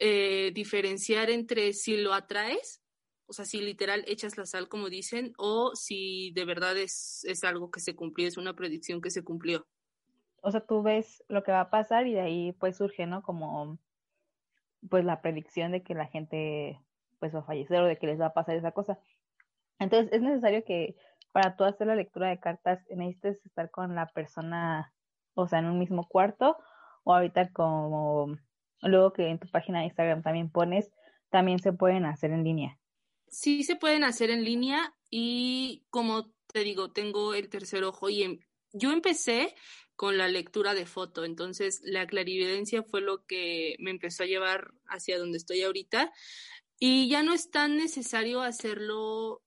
eh, 0.00 0.50
diferenciar 0.54 1.30
entre 1.30 1.74
si 1.74 1.98
lo 1.98 2.14
atraes, 2.14 2.82
o 3.26 3.32
sea, 3.32 3.44
si 3.44 3.60
literal 3.60 4.02
echas 4.08 4.36
la 4.38 4.46
sal, 4.46 4.68
como 4.68 4.88
dicen, 4.88 5.34
o 5.38 5.76
si 5.76 6.32
de 6.32 6.44
verdad 6.44 6.76
es, 6.76 7.22
es 7.24 7.44
algo 7.44 7.70
que 7.70 7.80
se 7.80 7.94
cumplió, 7.94 8.26
es 8.26 8.38
una 8.38 8.54
predicción 8.54 9.00
que 9.00 9.10
se 9.10 9.22
cumplió. 9.22 9.66
O 10.42 10.50
sea, 10.50 10.62
tú 10.62 10.82
ves 10.82 11.22
lo 11.28 11.42
que 11.44 11.52
va 11.52 11.60
a 11.60 11.70
pasar 11.70 12.06
y 12.06 12.14
de 12.14 12.22
ahí 12.22 12.52
pues 12.52 12.78
surge, 12.78 13.06
¿no? 13.06 13.22
Como 13.22 13.78
pues 14.88 15.04
la 15.04 15.20
predicción 15.20 15.70
de 15.72 15.82
que 15.82 15.94
la 15.94 16.06
gente 16.06 16.80
pues 17.18 17.34
va 17.34 17.40
a 17.40 17.44
fallecer 17.44 17.80
o 17.80 17.86
de 17.86 17.98
que 17.98 18.06
les 18.06 18.18
va 18.18 18.26
a 18.26 18.34
pasar 18.34 18.56
esa 18.56 18.72
cosa. 18.72 18.98
Entonces, 19.78 20.12
es 20.12 20.22
necesario 20.22 20.64
que 20.64 20.96
para 21.32 21.56
tú 21.56 21.64
hacer 21.64 21.86
la 21.86 21.94
lectura 21.94 22.30
de 22.30 22.40
cartas 22.40 22.80
necesites 22.90 23.44
estar 23.44 23.70
con 23.70 23.94
la 23.94 24.06
persona, 24.06 24.92
o 25.34 25.46
sea, 25.46 25.58
en 25.58 25.66
un 25.66 25.78
mismo 25.78 26.08
cuarto 26.08 26.56
o 27.04 27.14
ahorita 27.14 27.52
como 27.52 28.38
luego 28.88 29.12
que 29.12 29.28
en 29.28 29.38
tu 29.38 29.48
página 29.48 29.80
de 29.80 29.86
Instagram 29.86 30.22
también 30.22 30.50
pones, 30.50 30.90
también 31.30 31.58
se 31.58 31.72
pueden 31.72 32.04
hacer 32.04 32.30
en 32.30 32.44
línea. 32.44 32.78
Sí, 33.28 33.62
se 33.62 33.76
pueden 33.76 34.04
hacer 34.04 34.30
en 34.30 34.44
línea 34.44 34.94
y 35.10 35.84
como 35.90 36.32
te 36.52 36.64
digo, 36.64 36.90
tengo 36.90 37.34
el 37.34 37.48
tercer 37.48 37.84
ojo 37.84 38.10
y 38.10 38.22
en, 38.24 38.40
yo 38.72 38.92
empecé 38.92 39.54
con 39.94 40.18
la 40.18 40.28
lectura 40.28 40.74
de 40.74 40.86
foto, 40.86 41.24
entonces 41.24 41.80
la 41.84 42.06
clarividencia 42.06 42.82
fue 42.82 43.02
lo 43.02 43.26
que 43.26 43.76
me 43.78 43.90
empezó 43.90 44.22
a 44.22 44.26
llevar 44.26 44.72
hacia 44.86 45.18
donde 45.18 45.38
estoy 45.38 45.62
ahorita 45.62 46.10
y 46.78 47.08
ya 47.08 47.22
no 47.22 47.34
es 47.34 47.50
tan 47.50 47.76
necesario 47.76 48.40
hacerlo 48.40 49.42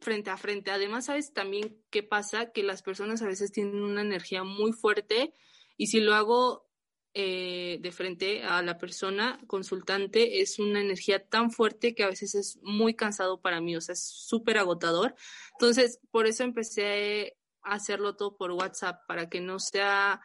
frente 0.00 0.30
a 0.30 0.36
frente. 0.36 0.70
Además, 0.70 1.06
sabes 1.06 1.32
también 1.32 1.80
qué 1.90 2.02
pasa, 2.02 2.52
que 2.52 2.62
las 2.62 2.82
personas 2.82 3.22
a 3.22 3.26
veces 3.26 3.52
tienen 3.52 3.82
una 3.82 4.02
energía 4.02 4.44
muy 4.44 4.72
fuerte 4.72 5.32
y 5.76 5.86
si 5.86 6.00
lo 6.00 6.14
hago 6.14 6.68
eh, 7.16 7.78
de 7.80 7.92
frente 7.92 8.42
a 8.42 8.60
la 8.60 8.76
persona 8.76 9.38
consultante 9.46 10.40
es 10.40 10.58
una 10.58 10.80
energía 10.80 11.24
tan 11.24 11.52
fuerte 11.52 11.94
que 11.94 12.02
a 12.02 12.08
veces 12.08 12.34
es 12.34 12.58
muy 12.62 12.94
cansado 12.94 13.40
para 13.40 13.60
mí, 13.60 13.76
o 13.76 13.80
sea, 13.80 13.92
es 13.92 14.04
súper 14.04 14.58
agotador. 14.58 15.14
Entonces, 15.52 16.00
por 16.10 16.26
eso 16.26 16.42
empecé 16.42 17.36
a 17.62 17.74
hacerlo 17.74 18.16
todo 18.16 18.36
por 18.36 18.50
WhatsApp, 18.50 19.06
para 19.06 19.28
que 19.28 19.40
no 19.40 19.60
sea 19.60 20.20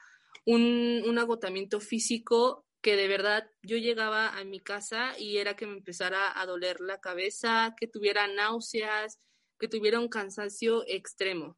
un, 0.47 1.03
un 1.07 1.19
agotamiento 1.19 1.79
físico 1.79 2.65
que 2.81 2.95
de 2.95 3.07
verdad 3.07 3.47
yo 3.61 3.77
llegaba 3.77 4.29
a 4.29 4.43
mi 4.43 4.59
casa 4.59 5.11
y 5.19 5.37
era 5.37 5.55
que 5.55 5.67
me 5.67 5.77
empezara 5.77 6.39
a 6.39 6.45
doler 6.47 6.79
la 6.79 6.99
cabeza, 6.99 7.75
que 7.77 7.87
tuviera 7.87 8.25
náuseas, 8.27 9.19
que 9.59 9.67
tuviera 9.67 9.99
un 9.99 10.07
cansancio 10.07 10.83
extremo. 10.87 11.55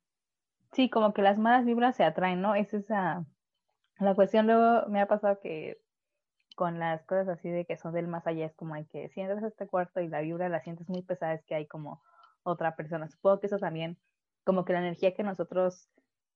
Sí, 0.73 0.89
como 0.89 1.13
que 1.13 1.21
las 1.21 1.37
malas 1.37 1.65
vibras 1.65 1.95
se 1.95 2.03
atraen, 2.03 2.41
¿no? 2.41 2.55
Es 2.55 2.73
esa 2.73 3.25
la 4.01 4.15
cuestión 4.15 4.47
luego 4.47 4.87
me 4.89 5.01
ha 5.01 5.07
pasado 5.07 5.39
que 5.39 5.81
con 6.55 6.79
las 6.79 7.03
cosas 7.05 7.29
así 7.29 7.49
de 7.49 7.65
que 7.65 7.77
son 7.77 7.93
del 7.93 8.07
más 8.07 8.27
allá 8.27 8.45
es 8.45 8.55
como 8.55 8.73
hay 8.73 8.85
que 8.85 9.09
si 9.09 9.21
entras 9.21 9.43
a 9.43 9.47
este 9.47 9.67
cuarto 9.67 10.01
y 10.01 10.07
la 10.07 10.21
vibra 10.21 10.49
la 10.49 10.61
sientes 10.61 10.89
muy 10.89 11.01
pesada 11.01 11.33
es 11.33 11.43
que 11.45 11.55
hay 11.55 11.65
como 11.67 12.01
otra 12.43 12.75
persona. 12.75 13.07
Supongo 13.07 13.39
que 13.39 13.47
eso 13.47 13.59
también, 13.59 13.97
como 14.43 14.65
que 14.65 14.73
la 14.73 14.79
energía 14.79 15.13
que 15.13 15.23
nosotros 15.23 15.89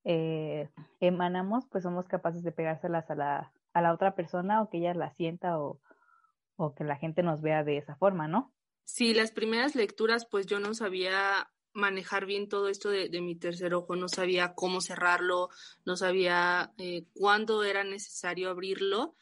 eh, 0.03 0.69
emanamos, 0.99 1.65
pues 1.67 1.83
somos 1.83 2.07
capaces 2.07 2.43
de 2.43 2.51
pegárselas 2.51 3.09
a 3.09 3.15
la, 3.15 3.53
a 3.73 3.81
la 3.81 3.93
otra 3.93 4.15
persona 4.15 4.61
o 4.61 4.69
que 4.69 4.77
ella 4.77 4.93
la 4.93 5.11
sienta 5.11 5.59
o, 5.59 5.79
o 6.55 6.75
que 6.75 6.83
la 6.83 6.95
gente 6.95 7.23
nos 7.23 7.41
vea 7.41 7.63
de 7.63 7.77
esa 7.77 7.95
forma, 7.95 8.27
¿no? 8.27 8.53
Sí, 8.83 9.15
las 9.15 9.31
primeras 9.31 9.75
lecturas, 9.75 10.27
pues 10.27 10.45
yo 10.45 10.59
no 10.59 10.73
sabía 10.75 11.49
manejar 11.75 12.25
bien 12.25 12.47
todo 12.49 12.69
esto 12.69 12.89
de, 12.89 13.09
mi 13.21 13.35
tercer 13.35 13.73
ojo, 13.73 13.95
no 13.95 14.07
sabía 14.07 14.55
cómo 14.55 14.81
cerrarlo, 14.81 15.49
no 15.85 15.97
sabía 15.97 16.73
eh, 16.77 17.05
cuándo 17.13 17.63
era 17.63 17.83
necesario 17.83 18.49
abrirlo 18.49 19.15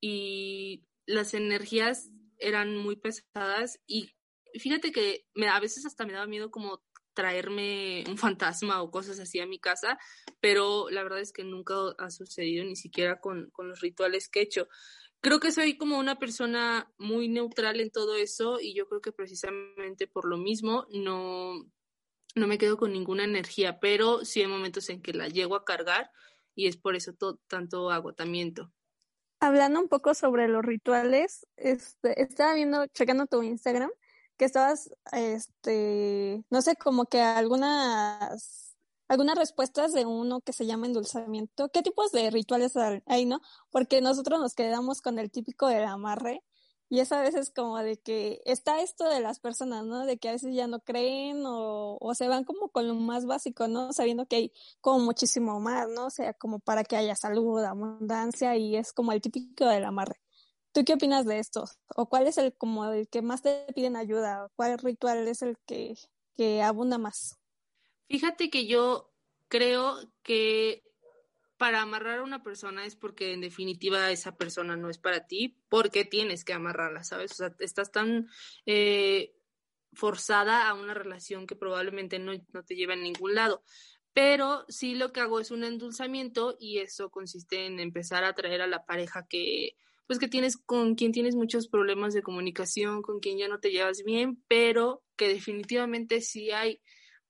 y 0.00 0.84
las 1.06 1.34
energías 1.34 2.10
eran 2.38 2.76
muy 2.76 2.96
pesadas 2.96 3.80
y 3.86 4.10
fíjate 4.58 4.90
que 4.90 5.26
me, 5.34 5.48
a 5.48 5.60
veces 5.60 5.86
hasta 5.86 6.04
me 6.04 6.12
daba 6.12 6.26
miedo 6.26 6.50
como 6.50 6.82
traerme 7.14 8.04
un 8.08 8.18
fantasma 8.18 8.82
o 8.82 8.90
cosas 8.90 9.20
así 9.20 9.38
a 9.38 9.46
mi 9.46 9.60
casa, 9.60 9.98
pero 10.40 10.90
la 10.90 11.02
verdad 11.04 11.20
es 11.20 11.32
que 11.32 11.44
nunca 11.44 11.74
ha 11.98 12.10
sucedido 12.10 12.64
ni 12.64 12.76
siquiera 12.76 13.20
con, 13.20 13.50
con 13.50 13.68
los 13.68 13.80
rituales 13.80 14.28
que 14.28 14.40
he 14.40 14.42
hecho. 14.42 14.68
Creo 15.20 15.38
que 15.38 15.52
soy 15.52 15.76
como 15.76 15.98
una 15.98 16.18
persona 16.18 16.90
muy 16.98 17.28
neutral 17.28 17.78
en 17.78 17.90
todo 17.90 18.16
eso 18.16 18.58
y 18.60 18.74
yo 18.74 18.88
creo 18.88 19.00
que 19.00 19.12
precisamente 19.12 20.06
por 20.06 20.24
lo 20.26 20.38
mismo 20.38 20.86
no, 20.90 21.66
no 22.34 22.46
me 22.46 22.58
quedo 22.58 22.76
con 22.76 22.92
ninguna 22.92 23.24
energía, 23.24 23.80
pero 23.80 24.24
sí 24.24 24.40
hay 24.40 24.46
momentos 24.46 24.88
en 24.88 25.02
que 25.02 25.12
la 25.12 25.28
llego 25.28 25.56
a 25.56 25.64
cargar 25.64 26.10
y 26.54 26.66
es 26.66 26.76
por 26.76 26.96
eso 26.96 27.12
todo, 27.12 27.38
tanto 27.48 27.90
agotamiento. 27.90 28.72
Hablando 29.40 29.80
un 29.80 29.88
poco 29.88 30.14
sobre 30.14 30.48
los 30.48 30.64
rituales, 30.64 31.46
este, 31.56 32.22
estaba 32.22 32.54
viendo, 32.54 32.86
checando 32.88 33.26
tu 33.26 33.42
Instagram, 33.42 33.90
que 34.36 34.44
estabas, 34.44 34.90
este, 35.12 36.44
no 36.50 36.62
sé, 36.62 36.76
como 36.76 37.06
que 37.06 37.20
algunas, 37.20 38.76
algunas 39.08 39.38
respuestas 39.38 39.92
de 39.92 40.04
uno 40.04 40.40
que 40.40 40.52
se 40.52 40.66
llama 40.66 40.86
endulzamiento. 40.86 41.70
¿Qué 41.70 41.82
tipos 41.82 42.12
de 42.12 42.30
rituales 42.30 42.74
hay, 43.06 43.26
no? 43.26 43.40
Porque 43.70 44.00
nosotros 44.00 44.40
nos 44.40 44.54
quedamos 44.54 45.00
con 45.00 45.18
el 45.18 45.30
típico 45.30 45.68
del 45.68 45.84
amarre, 45.84 46.42
y 46.90 46.98
es 46.98 47.12
a 47.12 47.22
veces 47.22 47.52
como 47.54 47.78
de 47.78 47.98
que 47.98 48.42
está 48.44 48.82
esto 48.82 49.08
de 49.08 49.20
las 49.20 49.38
personas, 49.38 49.86
¿no? 49.86 50.04
De 50.04 50.18
que 50.18 50.28
a 50.28 50.32
veces 50.32 50.52
ya 50.52 50.66
no 50.66 50.80
creen 50.80 51.46
o, 51.46 51.96
o 52.00 52.14
se 52.16 52.26
van 52.26 52.42
como 52.42 52.68
con 52.70 52.88
lo 52.88 52.94
más 52.96 53.26
básico, 53.26 53.68
¿no? 53.68 53.92
Sabiendo 53.92 54.26
que 54.26 54.36
hay 54.36 54.52
como 54.80 54.98
muchísimo 54.98 55.60
más, 55.60 55.88
¿no? 55.88 56.06
O 56.06 56.10
sea, 56.10 56.34
como 56.34 56.58
para 56.58 56.82
que 56.82 56.96
haya 56.96 57.14
salud, 57.14 57.62
abundancia 57.62 58.56
y 58.56 58.74
es 58.74 58.92
como 58.92 59.12
el 59.12 59.20
típico 59.20 59.66
del 59.66 59.84
amarre. 59.84 60.20
¿Tú 60.72 60.84
qué 60.84 60.94
opinas 60.94 61.26
de 61.26 61.38
esto? 61.38 61.64
¿O 61.94 62.08
cuál 62.08 62.26
es 62.26 62.38
el 62.38 62.54
como 62.54 62.84
el 62.86 63.08
que 63.08 63.22
más 63.22 63.42
te 63.42 63.66
piden 63.72 63.94
ayuda? 63.94 64.50
¿Cuál 64.56 64.76
ritual 64.78 65.28
es 65.28 65.42
el 65.42 65.58
que, 65.66 65.96
que 66.36 66.60
abunda 66.60 66.98
más? 66.98 67.38
Fíjate 68.08 68.50
que 68.50 68.66
yo 68.66 69.12
creo 69.46 69.96
que 70.24 70.82
para 71.60 71.82
amarrar 71.82 72.20
a 72.20 72.22
una 72.22 72.42
persona 72.42 72.86
es 72.86 72.96
porque 72.96 73.34
en 73.34 73.42
definitiva 73.42 74.10
esa 74.10 74.34
persona 74.34 74.78
no 74.78 74.88
es 74.88 74.96
para 74.96 75.26
ti, 75.26 75.58
porque 75.68 76.06
tienes 76.06 76.42
que 76.42 76.54
amarrarla, 76.54 77.04
¿sabes? 77.04 77.32
O 77.32 77.34
sea, 77.34 77.54
estás 77.58 77.92
tan 77.92 78.30
eh, 78.64 79.34
forzada 79.92 80.70
a 80.70 80.72
una 80.72 80.94
relación 80.94 81.46
que 81.46 81.56
probablemente 81.56 82.18
no, 82.18 82.32
no 82.54 82.64
te 82.64 82.76
lleva 82.76 82.94
a 82.94 82.96
ningún 82.96 83.34
lado. 83.34 83.62
Pero 84.14 84.64
sí 84.70 84.94
lo 84.94 85.12
que 85.12 85.20
hago 85.20 85.38
es 85.38 85.50
un 85.50 85.62
endulzamiento 85.62 86.56
y 86.58 86.78
eso 86.78 87.10
consiste 87.10 87.66
en 87.66 87.78
empezar 87.78 88.24
a 88.24 88.32
traer 88.32 88.62
a 88.62 88.66
la 88.66 88.86
pareja 88.86 89.26
que, 89.28 89.76
pues 90.06 90.18
que 90.18 90.28
tienes 90.28 90.56
con 90.56 90.94
quien 90.94 91.12
tienes 91.12 91.36
muchos 91.36 91.68
problemas 91.68 92.14
de 92.14 92.22
comunicación, 92.22 93.02
con 93.02 93.20
quien 93.20 93.36
ya 93.36 93.48
no 93.48 93.60
te 93.60 93.70
llevas 93.70 94.02
bien, 94.02 94.42
pero 94.48 95.02
que 95.14 95.28
definitivamente 95.28 96.22
sí 96.22 96.52
hay 96.52 96.80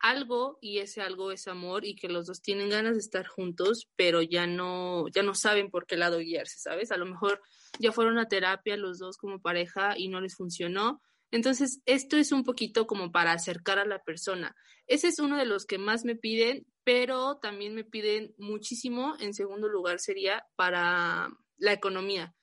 algo 0.01 0.59
y 0.61 0.79
ese 0.79 1.03
algo 1.03 1.31
es 1.31 1.47
amor 1.47 1.85
y 1.85 1.95
que 1.95 2.09
los 2.09 2.27
dos 2.27 2.41
tienen 2.41 2.71
ganas 2.71 2.95
de 2.95 3.01
estar 3.01 3.27
juntos, 3.27 3.89
pero 3.97 4.23
ya 4.23 4.47
no, 4.47 5.07
ya 5.09 5.23
no 5.23 5.35
saben 5.35 5.71
por 5.71 5.87
qué 5.87 5.97
lado 5.97 6.19
guiarse, 6.19 6.59
¿sabes? 6.59 6.91
A 6.91 6.97
lo 6.97 7.07
mejor 7.07 7.41
ya 7.79 7.93
fueron 7.93 8.19
a 8.19 8.27
terapia 8.27 8.77
los 8.77 8.99
dos 8.99 9.17
como 9.19 9.41
pareja 9.41 9.97
y 9.97 10.09
no 10.09 10.21
les 10.21 10.37
funcionó. 10.37 11.03
Entonces, 11.31 11.81
esto 11.87 12.17
es 12.17 12.33
un 12.33 12.43
poquito 12.43 12.87
como 12.87 13.13
para 13.13 13.33
acercar 13.33 13.79
a 13.79 13.85
la 13.85 14.03
persona. 14.03 14.57
Ese 14.87 15.09
es 15.09 15.21
uno 15.21 15.37
de 15.37 15.45
los 15.45 15.65
que 15.65 15.79
más 15.79 16.05
me 16.05 16.17
piden, 16.17 16.67
pero 16.83 17.37
también 17.37 17.75
me 17.75 17.85
piden 17.85 18.35
muchísimo. 18.39 19.15
En 19.21 19.35
segundo 19.35 19.69
lugar 19.69 20.01
sería 20.01 20.45
para 20.57 21.31
la 21.57 21.73
economía, 21.73 22.35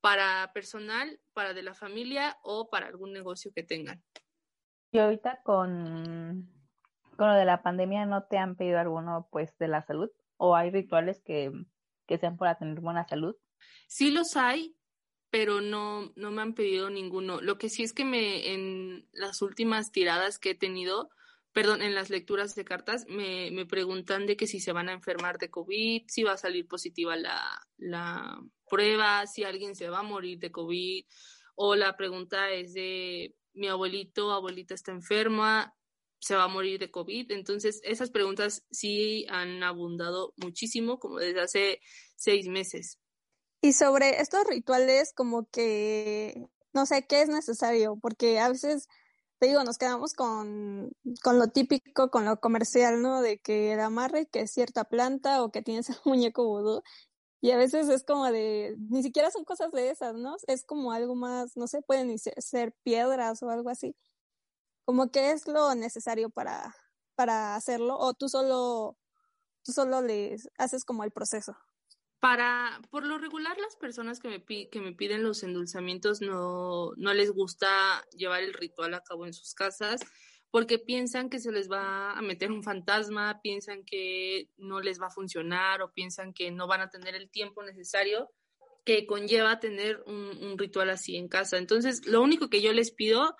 para 0.00 0.50
personal, 0.52 1.20
para 1.32 1.54
de 1.54 1.62
la 1.62 1.74
familia 1.74 2.36
o 2.42 2.68
para 2.68 2.88
algún 2.88 3.12
negocio 3.12 3.52
que 3.54 3.62
tengan. 3.62 4.02
Y 4.90 4.98
ahorita 4.98 5.40
con 5.42 6.57
con 7.18 7.28
lo 7.28 7.34
de 7.34 7.44
la 7.44 7.62
pandemia 7.62 8.06
no 8.06 8.22
te 8.22 8.38
han 8.38 8.54
pedido 8.54 8.78
alguno 8.78 9.28
pues 9.32 9.58
de 9.58 9.66
la 9.66 9.82
salud 9.82 10.08
o 10.36 10.54
hay 10.54 10.70
rituales 10.70 11.20
que, 11.20 11.50
que 12.06 12.16
sean 12.16 12.36
para 12.36 12.56
tener 12.56 12.80
buena 12.80 13.06
salud? 13.08 13.34
Sí 13.88 14.12
los 14.12 14.36
hay, 14.36 14.76
pero 15.30 15.60
no, 15.60 16.12
no 16.14 16.30
me 16.30 16.42
han 16.42 16.54
pedido 16.54 16.90
ninguno. 16.90 17.40
Lo 17.40 17.58
que 17.58 17.70
sí 17.70 17.82
es 17.82 17.92
que 17.92 18.04
me 18.04 18.54
en 18.54 19.08
las 19.12 19.42
últimas 19.42 19.90
tiradas 19.90 20.38
que 20.38 20.50
he 20.50 20.54
tenido, 20.54 21.10
perdón, 21.52 21.82
en 21.82 21.96
las 21.96 22.08
lecturas 22.08 22.54
de 22.54 22.64
cartas, 22.64 23.04
me, 23.08 23.50
me 23.50 23.66
preguntan 23.66 24.26
de 24.26 24.36
que 24.36 24.46
si 24.46 24.60
se 24.60 24.72
van 24.72 24.88
a 24.88 24.92
enfermar 24.92 25.38
de 25.38 25.50
COVID, 25.50 26.04
si 26.06 26.22
va 26.22 26.34
a 26.34 26.36
salir 26.36 26.68
positiva 26.68 27.16
la, 27.16 27.42
la 27.78 28.40
prueba, 28.70 29.26
si 29.26 29.42
alguien 29.42 29.74
se 29.74 29.90
va 29.90 29.98
a 29.98 30.04
morir 30.04 30.38
de 30.38 30.52
COVID, 30.52 31.04
o 31.56 31.74
la 31.74 31.96
pregunta 31.96 32.52
es 32.52 32.74
de 32.74 33.34
mi 33.54 33.66
abuelito, 33.66 34.30
abuelita 34.30 34.74
está 34.74 34.92
enferma, 34.92 35.74
se 36.20 36.34
va 36.34 36.44
a 36.44 36.48
morir 36.48 36.80
de 36.80 36.90
COVID. 36.90 37.30
Entonces, 37.32 37.80
esas 37.84 38.10
preguntas 38.10 38.64
sí 38.70 39.26
han 39.28 39.62
abundado 39.62 40.34
muchísimo, 40.36 40.98
como 40.98 41.18
desde 41.18 41.40
hace 41.40 41.80
seis 42.16 42.48
meses. 42.48 42.98
Y 43.60 43.72
sobre 43.72 44.20
estos 44.20 44.44
rituales, 44.46 45.12
como 45.14 45.48
que 45.50 46.48
no 46.72 46.86
sé 46.86 47.06
qué 47.06 47.22
es 47.22 47.28
necesario, 47.28 47.98
porque 48.00 48.38
a 48.38 48.48
veces, 48.48 48.88
te 49.38 49.48
digo, 49.48 49.64
nos 49.64 49.78
quedamos 49.78 50.12
con, 50.14 50.92
con 51.22 51.38
lo 51.38 51.48
típico, 51.48 52.10
con 52.10 52.24
lo 52.24 52.40
comercial, 52.40 53.02
¿no? 53.02 53.20
De 53.22 53.38
que 53.38 53.72
el 53.72 53.80
amarre, 53.80 54.26
que 54.26 54.40
es 54.40 54.52
cierta 54.52 54.84
planta 54.84 55.42
o 55.42 55.50
que 55.50 55.62
tienes 55.62 55.88
el 55.90 55.98
muñeco 56.04 56.46
vudú. 56.46 56.82
Y 57.40 57.52
a 57.52 57.56
veces 57.56 57.88
es 57.88 58.02
como 58.04 58.30
de, 58.32 58.74
ni 58.90 59.02
siquiera 59.02 59.30
son 59.30 59.44
cosas 59.44 59.70
de 59.70 59.90
esas, 59.90 60.14
¿no? 60.14 60.36
Es 60.48 60.64
como 60.64 60.90
algo 60.92 61.14
más, 61.14 61.56
no 61.56 61.68
sé, 61.68 61.82
pueden 61.82 62.18
ser 62.18 62.74
piedras 62.82 63.42
o 63.44 63.50
algo 63.50 63.70
así 63.70 63.94
como 64.88 65.10
qué 65.10 65.32
es 65.32 65.46
lo 65.46 65.74
necesario 65.74 66.30
para, 66.30 66.74
para 67.14 67.56
hacerlo 67.56 67.98
o 67.98 68.14
tú 68.14 68.30
solo, 68.30 68.96
tú 69.62 69.72
solo 69.72 70.00
les 70.00 70.48
haces 70.56 70.86
como 70.86 71.04
el 71.04 71.10
proceso. 71.10 71.54
Para, 72.20 72.80
por 72.88 73.04
lo 73.04 73.18
regular, 73.18 73.58
las 73.58 73.76
personas 73.76 74.18
que 74.18 74.28
me, 74.30 74.42
que 74.42 74.80
me 74.80 74.94
piden 74.94 75.22
los 75.22 75.42
endulzamientos 75.42 76.22
no, 76.22 76.92
no 76.96 77.12
les 77.12 77.32
gusta 77.32 78.02
llevar 78.16 78.42
el 78.42 78.54
ritual 78.54 78.94
a 78.94 79.02
cabo 79.02 79.26
en 79.26 79.34
sus 79.34 79.52
casas 79.52 80.00
porque 80.50 80.78
piensan 80.78 81.28
que 81.28 81.38
se 81.38 81.52
les 81.52 81.70
va 81.70 82.12
a 82.12 82.22
meter 82.22 82.50
un 82.50 82.62
fantasma, 82.62 83.42
piensan 83.42 83.84
que 83.84 84.48
no 84.56 84.80
les 84.80 84.98
va 84.98 85.08
a 85.08 85.10
funcionar 85.10 85.82
o 85.82 85.92
piensan 85.92 86.32
que 86.32 86.50
no 86.50 86.66
van 86.66 86.80
a 86.80 86.88
tener 86.88 87.14
el 87.14 87.28
tiempo 87.28 87.62
necesario 87.62 88.30
que 88.86 89.04
conlleva 89.04 89.60
tener 89.60 90.02
un 90.06 90.56
ritual 90.56 90.88
así 90.88 91.16
en 91.16 91.28
casa. 91.28 91.58
Entonces, 91.58 92.06
lo 92.06 92.22
único 92.22 92.48
que 92.48 92.62
yo 92.62 92.72
les 92.72 92.90
pido 92.90 93.36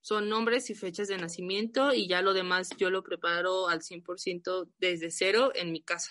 son 0.00 0.28
nombres 0.28 0.70
y 0.70 0.74
fechas 0.74 1.08
de 1.08 1.18
nacimiento 1.18 1.92
y 1.92 2.08
ya 2.08 2.22
lo 2.22 2.32
demás 2.32 2.70
yo 2.78 2.90
lo 2.90 3.02
preparo 3.02 3.68
al 3.68 3.80
100% 3.80 4.68
desde 4.78 5.10
cero 5.10 5.50
en 5.54 5.72
mi 5.72 5.82
casa. 5.82 6.10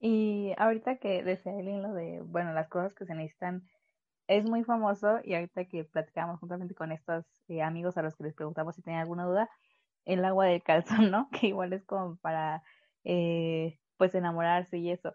Y 0.00 0.52
ahorita 0.58 0.98
que 0.98 1.22
decía 1.22 1.52
Eileen 1.52 1.82
lo 1.82 1.92
de, 1.94 2.20
bueno, 2.22 2.52
las 2.52 2.68
cosas 2.68 2.94
que 2.94 3.06
se 3.06 3.14
necesitan, 3.14 3.66
es 4.26 4.44
muy 4.44 4.64
famoso 4.64 5.20
y 5.22 5.34
ahorita 5.34 5.66
que 5.66 5.84
platicamos 5.84 6.40
juntamente 6.40 6.74
con 6.74 6.92
estos 6.92 7.24
eh, 7.48 7.62
amigos 7.62 7.96
a 7.96 8.02
los 8.02 8.14
que 8.16 8.24
les 8.24 8.34
preguntamos 8.34 8.74
si 8.74 8.82
tenían 8.82 9.02
alguna 9.02 9.24
duda, 9.24 9.50
el 10.04 10.24
agua 10.24 10.46
del 10.46 10.62
calzón, 10.62 11.10
¿no? 11.10 11.28
Que 11.40 11.48
igual 11.48 11.72
es 11.72 11.84
como 11.84 12.16
para, 12.16 12.62
eh, 13.04 13.78
pues, 13.96 14.14
enamorarse 14.14 14.78
y 14.78 14.90
eso. 14.90 15.14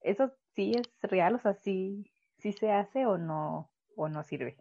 ¿Eso 0.00 0.32
sí 0.54 0.72
es 0.76 1.10
real? 1.10 1.34
O 1.34 1.38
sea, 1.38 1.54
sí, 1.54 2.10
si 2.38 2.52
se 2.52 2.70
hace 2.72 3.06
o 3.06 3.18
no, 3.18 3.70
o 3.96 4.08
no 4.08 4.22
sirve. 4.22 4.56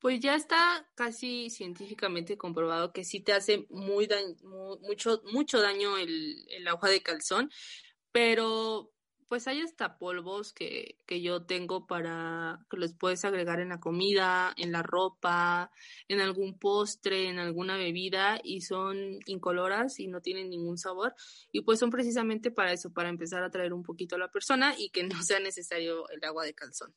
Pues 0.00 0.18
ya 0.20 0.34
está 0.34 0.88
casi 0.94 1.50
científicamente 1.50 2.38
comprobado 2.38 2.92
que 2.92 3.04
sí 3.04 3.20
te 3.20 3.34
hace 3.34 3.66
muy, 3.68 4.08
mucho, 4.80 5.22
mucho 5.30 5.60
daño 5.60 5.98
el, 5.98 6.46
el 6.48 6.66
agua 6.68 6.88
de 6.88 7.02
calzón, 7.02 7.50
pero 8.10 8.92
pues 9.28 9.46
hay 9.46 9.60
hasta 9.60 9.98
polvos 9.98 10.52
que, 10.54 10.96
que 11.06 11.20
yo 11.20 11.44
tengo 11.44 11.86
para 11.86 12.66
que 12.70 12.78
los 12.78 12.94
puedes 12.94 13.24
agregar 13.24 13.60
en 13.60 13.68
la 13.68 13.78
comida, 13.78 14.54
en 14.56 14.72
la 14.72 14.82
ropa, 14.82 15.70
en 16.08 16.20
algún 16.20 16.58
postre, 16.58 17.28
en 17.28 17.38
alguna 17.38 17.76
bebida 17.76 18.40
y 18.42 18.62
son 18.62 19.20
incoloras 19.26 20.00
y 20.00 20.08
no 20.08 20.22
tienen 20.22 20.50
ningún 20.50 20.78
sabor 20.78 21.14
y 21.52 21.60
pues 21.60 21.78
son 21.78 21.90
precisamente 21.90 22.50
para 22.50 22.72
eso, 22.72 22.90
para 22.92 23.10
empezar 23.10 23.44
a 23.44 23.50
traer 23.50 23.74
un 23.74 23.82
poquito 23.82 24.16
a 24.16 24.18
la 24.18 24.32
persona 24.32 24.74
y 24.78 24.90
que 24.90 25.04
no 25.04 25.22
sea 25.22 25.40
necesario 25.40 26.08
el 26.08 26.24
agua 26.24 26.44
de 26.44 26.54
calzón. 26.54 26.94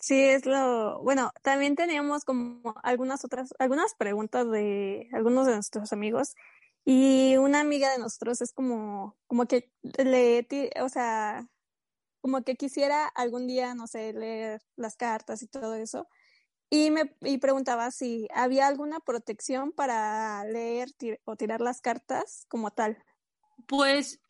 Sí, 0.00 0.18
es 0.24 0.46
lo, 0.46 1.02
bueno, 1.02 1.30
también 1.42 1.76
teníamos 1.76 2.24
como 2.24 2.74
algunas 2.82 3.22
otras, 3.24 3.50
algunas 3.58 3.94
preguntas 3.94 4.50
de 4.50 5.08
algunos 5.12 5.46
de 5.46 5.54
nuestros 5.54 5.92
amigos 5.92 6.34
y 6.86 7.36
una 7.36 7.60
amiga 7.60 7.92
de 7.92 7.98
nosotros 7.98 8.40
es 8.40 8.52
como, 8.52 9.18
como 9.26 9.44
que 9.46 9.70
le, 9.98 10.46
o 10.82 10.88
sea, 10.88 11.46
como 12.22 12.42
que 12.42 12.56
quisiera 12.56 13.06
algún 13.08 13.46
día, 13.46 13.74
no 13.74 13.86
sé, 13.86 14.12
leer 14.14 14.62
las 14.76 14.96
cartas 14.96 15.42
y 15.42 15.48
todo 15.48 15.74
eso. 15.74 16.08
Y 16.70 16.90
me 16.90 17.16
y 17.22 17.38
preguntaba 17.38 17.90
si 17.90 18.28
había 18.34 18.68
alguna 18.68 19.00
protección 19.00 19.72
para 19.72 20.44
leer 20.44 20.88
o 21.24 21.36
tirar 21.36 21.60
las 21.60 21.80
cartas 21.80 22.46
como 22.48 22.70
tal. 22.70 23.02
Pues 23.66 24.20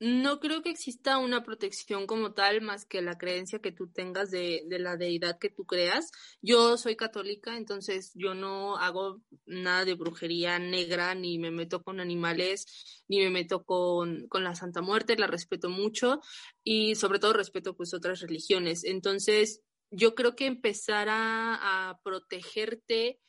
no 0.00 0.40
creo 0.40 0.62
que 0.62 0.70
exista 0.70 1.18
una 1.18 1.44
protección 1.44 2.06
como 2.06 2.32
tal 2.32 2.62
más 2.62 2.86
que 2.86 3.02
la 3.02 3.18
creencia 3.18 3.58
que 3.58 3.70
tú 3.70 3.88
tengas 3.88 4.30
de, 4.30 4.64
la 4.70 4.96
deidad 4.96 5.38
que 5.38 5.50
tú 5.50 5.66
creas. 5.66 6.10
Yo 6.40 6.78
soy 6.78 6.96
católica, 6.96 7.58
entonces 7.58 8.12
yo 8.14 8.32
no 8.32 8.78
hago 8.78 9.20
nada 9.44 9.84
de 9.84 9.94
brujería 9.94 10.58
negra, 10.58 11.14
ni 11.14 11.38
me 11.38 11.50
meto 11.50 11.82
con 11.82 12.00
animales, 12.00 13.04
ni 13.08 13.18
me 13.18 13.28
meto 13.28 13.64
con, 13.64 14.26
la 14.32 14.54
Santa 14.54 14.80
Muerte, 14.80 15.18
la 15.18 15.26
respeto 15.26 15.68
mucho 15.68 16.20
y 16.64 16.94
sobre 16.94 17.18
todo 17.18 17.34
respeto 17.34 17.76
pues 17.76 17.92
otras 17.92 18.20
religiones. 18.20 18.84
Entonces 18.84 19.60
yo 19.90 20.14
creo 20.14 20.34
que 20.34 20.46
empezar 20.46 21.08
a 21.10 22.00
protegerte 22.02 23.20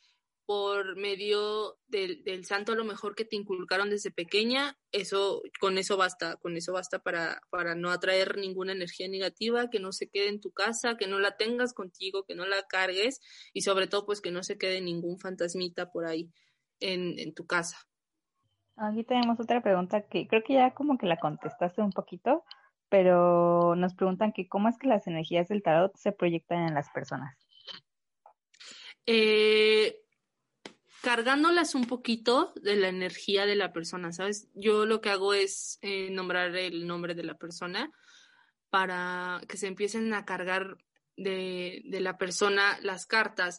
por 0.46 0.96
medio 0.96 1.78
del, 1.86 2.22
del, 2.24 2.44
santo 2.44 2.72
a 2.72 2.76
lo 2.76 2.84
mejor 2.84 3.14
que 3.14 3.24
te 3.24 3.36
inculcaron 3.36 3.90
desde 3.90 4.10
pequeña, 4.10 4.76
eso, 4.90 5.42
con 5.60 5.78
eso 5.78 5.96
basta, 5.96 6.36
con 6.36 6.56
eso 6.56 6.72
basta 6.72 6.98
para, 6.98 7.40
para 7.50 7.74
no 7.74 7.90
atraer 7.90 8.36
ninguna 8.38 8.72
energía 8.72 9.08
negativa, 9.08 9.70
que 9.70 9.78
no 9.78 9.92
se 9.92 10.08
quede 10.08 10.28
en 10.28 10.40
tu 10.40 10.50
casa, 10.50 10.96
que 10.96 11.06
no 11.06 11.20
la 11.20 11.36
tengas 11.36 11.72
contigo, 11.74 12.24
que 12.24 12.34
no 12.34 12.44
la 12.46 12.62
cargues 12.64 13.20
y 13.52 13.62
sobre 13.62 13.86
todo 13.86 14.04
pues 14.04 14.20
que 14.20 14.32
no 14.32 14.42
se 14.42 14.58
quede 14.58 14.80
ningún 14.80 15.18
fantasmita 15.18 15.90
por 15.90 16.06
ahí 16.06 16.30
en, 16.80 17.18
en 17.18 17.34
tu 17.34 17.46
casa. 17.46 17.78
Aquí 18.76 19.04
tenemos 19.04 19.38
otra 19.38 19.62
pregunta 19.62 20.02
que 20.08 20.26
creo 20.26 20.42
que 20.42 20.54
ya 20.54 20.74
como 20.74 20.98
que 20.98 21.06
la 21.06 21.18
contestaste 21.18 21.82
un 21.82 21.92
poquito, 21.92 22.44
pero 22.88 23.76
nos 23.76 23.94
preguntan 23.94 24.32
que 24.32 24.48
cómo 24.48 24.68
es 24.68 24.76
que 24.78 24.88
las 24.88 25.06
energías 25.06 25.48
del 25.48 25.62
tarot 25.62 25.96
se 25.96 26.12
proyectan 26.12 26.68
en 26.68 26.74
las 26.74 26.90
personas. 26.90 27.38
Eh, 29.06 30.01
cargándolas 31.02 31.74
un 31.74 31.86
poquito 31.86 32.52
de 32.62 32.76
la 32.76 32.88
energía 32.88 33.44
de 33.44 33.56
la 33.56 33.72
persona, 33.72 34.12
¿sabes? 34.12 34.48
Yo 34.54 34.86
lo 34.86 35.00
que 35.00 35.10
hago 35.10 35.34
es 35.34 35.78
eh, 35.82 36.10
nombrar 36.10 36.56
el 36.56 36.86
nombre 36.86 37.14
de 37.14 37.24
la 37.24 37.36
persona 37.36 37.90
para 38.70 39.42
que 39.48 39.56
se 39.56 39.66
empiecen 39.66 40.14
a 40.14 40.24
cargar 40.24 40.78
de, 41.16 41.82
de, 41.86 42.00
la 42.00 42.16
persona 42.18 42.78
las 42.82 43.06
cartas. 43.06 43.58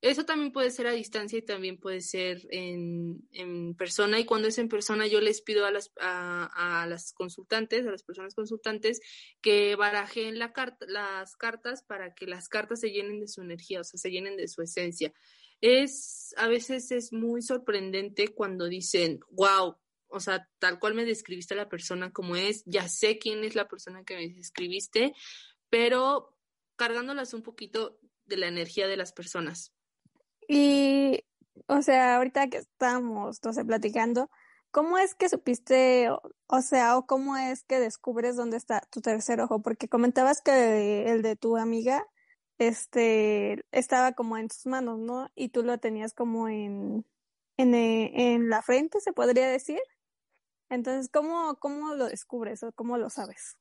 Eso 0.00 0.24
también 0.24 0.50
puede 0.50 0.70
ser 0.70 0.86
a 0.86 0.92
distancia 0.92 1.38
y 1.38 1.42
también 1.42 1.78
puede 1.78 2.00
ser 2.00 2.46
en, 2.50 3.28
en 3.32 3.74
persona. 3.74 4.18
Y 4.18 4.24
cuando 4.24 4.48
es 4.48 4.56
en 4.56 4.70
persona, 4.70 5.06
yo 5.06 5.20
les 5.20 5.42
pido 5.42 5.66
a 5.66 5.70
las, 5.70 5.92
a, 6.00 6.82
a 6.82 6.86
las 6.86 7.12
consultantes, 7.12 7.86
a 7.86 7.90
las 7.90 8.02
personas 8.02 8.34
consultantes, 8.34 9.00
que 9.42 9.76
barajen 9.76 10.38
la 10.38 10.54
carta, 10.54 10.86
las 10.88 11.36
cartas 11.36 11.82
para 11.82 12.14
que 12.14 12.26
las 12.26 12.48
cartas 12.48 12.80
se 12.80 12.90
llenen 12.90 13.20
de 13.20 13.28
su 13.28 13.42
energía, 13.42 13.82
o 13.82 13.84
sea, 13.84 13.98
se 13.98 14.10
llenen 14.10 14.38
de 14.38 14.48
su 14.48 14.62
esencia 14.62 15.12
es, 15.60 16.34
a 16.36 16.48
veces 16.48 16.90
es 16.92 17.12
muy 17.12 17.42
sorprendente 17.42 18.28
cuando 18.28 18.66
dicen, 18.66 19.20
wow, 19.30 19.76
o 20.08 20.20
sea, 20.20 20.48
tal 20.58 20.78
cual 20.78 20.94
me 20.94 21.04
describiste 21.04 21.54
a 21.54 21.58
la 21.58 21.68
persona 21.68 22.12
como 22.12 22.36
es, 22.36 22.62
ya 22.64 22.88
sé 22.88 23.18
quién 23.18 23.44
es 23.44 23.54
la 23.54 23.68
persona 23.68 24.04
que 24.04 24.16
me 24.16 24.28
describiste, 24.28 25.14
pero 25.68 26.34
cargándolas 26.76 27.34
un 27.34 27.42
poquito 27.42 27.98
de 28.24 28.36
la 28.36 28.46
energía 28.46 28.86
de 28.86 28.96
las 28.96 29.12
personas. 29.12 29.72
Y, 30.46 31.24
o 31.66 31.82
sea, 31.82 32.16
ahorita 32.16 32.48
que 32.48 32.58
estamos, 32.58 33.40
platicando, 33.66 34.30
¿cómo 34.70 34.96
es 34.96 35.14
que 35.14 35.28
supiste, 35.28 36.08
o 36.46 36.62
sea, 36.62 36.96
o 36.96 37.06
cómo 37.06 37.36
es 37.36 37.64
que 37.64 37.80
descubres 37.80 38.36
dónde 38.36 38.56
está 38.56 38.80
tu 38.90 39.00
tercer 39.00 39.40
ojo? 39.40 39.60
Porque 39.60 39.88
comentabas 39.88 40.40
que 40.40 41.10
el 41.10 41.22
de 41.22 41.36
tu 41.36 41.56
amiga 41.56 42.06
este, 42.58 43.64
estaba 43.70 44.12
como 44.12 44.36
en 44.36 44.48
tus 44.48 44.66
manos, 44.66 44.98
¿no? 44.98 45.30
Y 45.34 45.50
tú 45.50 45.62
lo 45.62 45.78
tenías 45.78 46.12
como 46.12 46.48
en, 46.48 47.06
en, 47.56 47.74
eh, 47.74 48.34
en 48.34 48.50
la 48.50 48.62
frente, 48.62 49.00
se 49.00 49.12
podría 49.12 49.48
decir. 49.48 49.80
Entonces, 50.68 51.08
¿cómo, 51.10 51.56
cómo 51.60 51.94
lo 51.94 52.06
descubres 52.06 52.62
o 52.62 52.72
cómo 52.72 52.98
lo 52.98 53.10
sabes? 53.10 53.56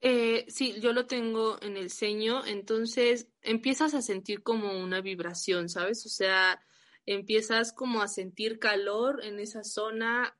Eh, 0.00 0.46
sí, 0.48 0.80
yo 0.80 0.92
lo 0.92 1.06
tengo 1.06 1.60
en 1.60 1.76
el 1.76 1.90
ceño, 1.90 2.46
entonces 2.46 3.28
empiezas 3.42 3.94
a 3.94 4.02
sentir 4.02 4.42
como 4.42 4.80
una 4.80 5.00
vibración, 5.00 5.68
¿sabes? 5.68 6.06
O 6.06 6.08
sea, 6.08 6.62
empiezas 7.04 7.72
como 7.72 8.00
a 8.00 8.08
sentir 8.08 8.58
calor 8.58 9.24
en 9.24 9.40
esa 9.40 9.64
zona, 9.64 10.36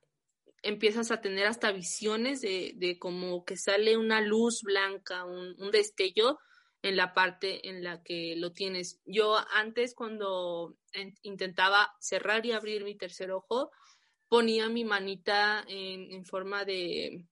empiezas 0.61 1.11
a 1.11 1.19
tener 1.19 1.45
hasta 1.45 1.71
visiones 1.71 2.41
de, 2.41 2.73
de 2.75 2.99
como 2.99 3.43
que 3.43 3.57
sale 3.57 3.97
una 3.97 4.21
luz 4.21 4.61
blanca, 4.63 5.25
un, 5.25 5.55
un 5.61 5.71
destello 5.71 6.39
en 6.81 6.95
la 6.95 7.13
parte 7.13 7.67
en 7.69 7.83
la 7.83 8.01
que 8.03 8.35
lo 8.37 8.51
tienes. 8.53 9.01
Yo 9.05 9.37
antes 9.53 9.93
cuando 9.93 10.77
intentaba 11.23 11.95
cerrar 11.99 12.45
y 12.45 12.51
abrir 12.51 12.83
mi 12.83 12.95
tercer 12.95 13.31
ojo, 13.31 13.71
ponía 14.27 14.69
mi 14.69 14.85
manita 14.85 15.65
en, 15.67 16.11
en 16.11 16.25
forma 16.25 16.65
de 16.65 17.25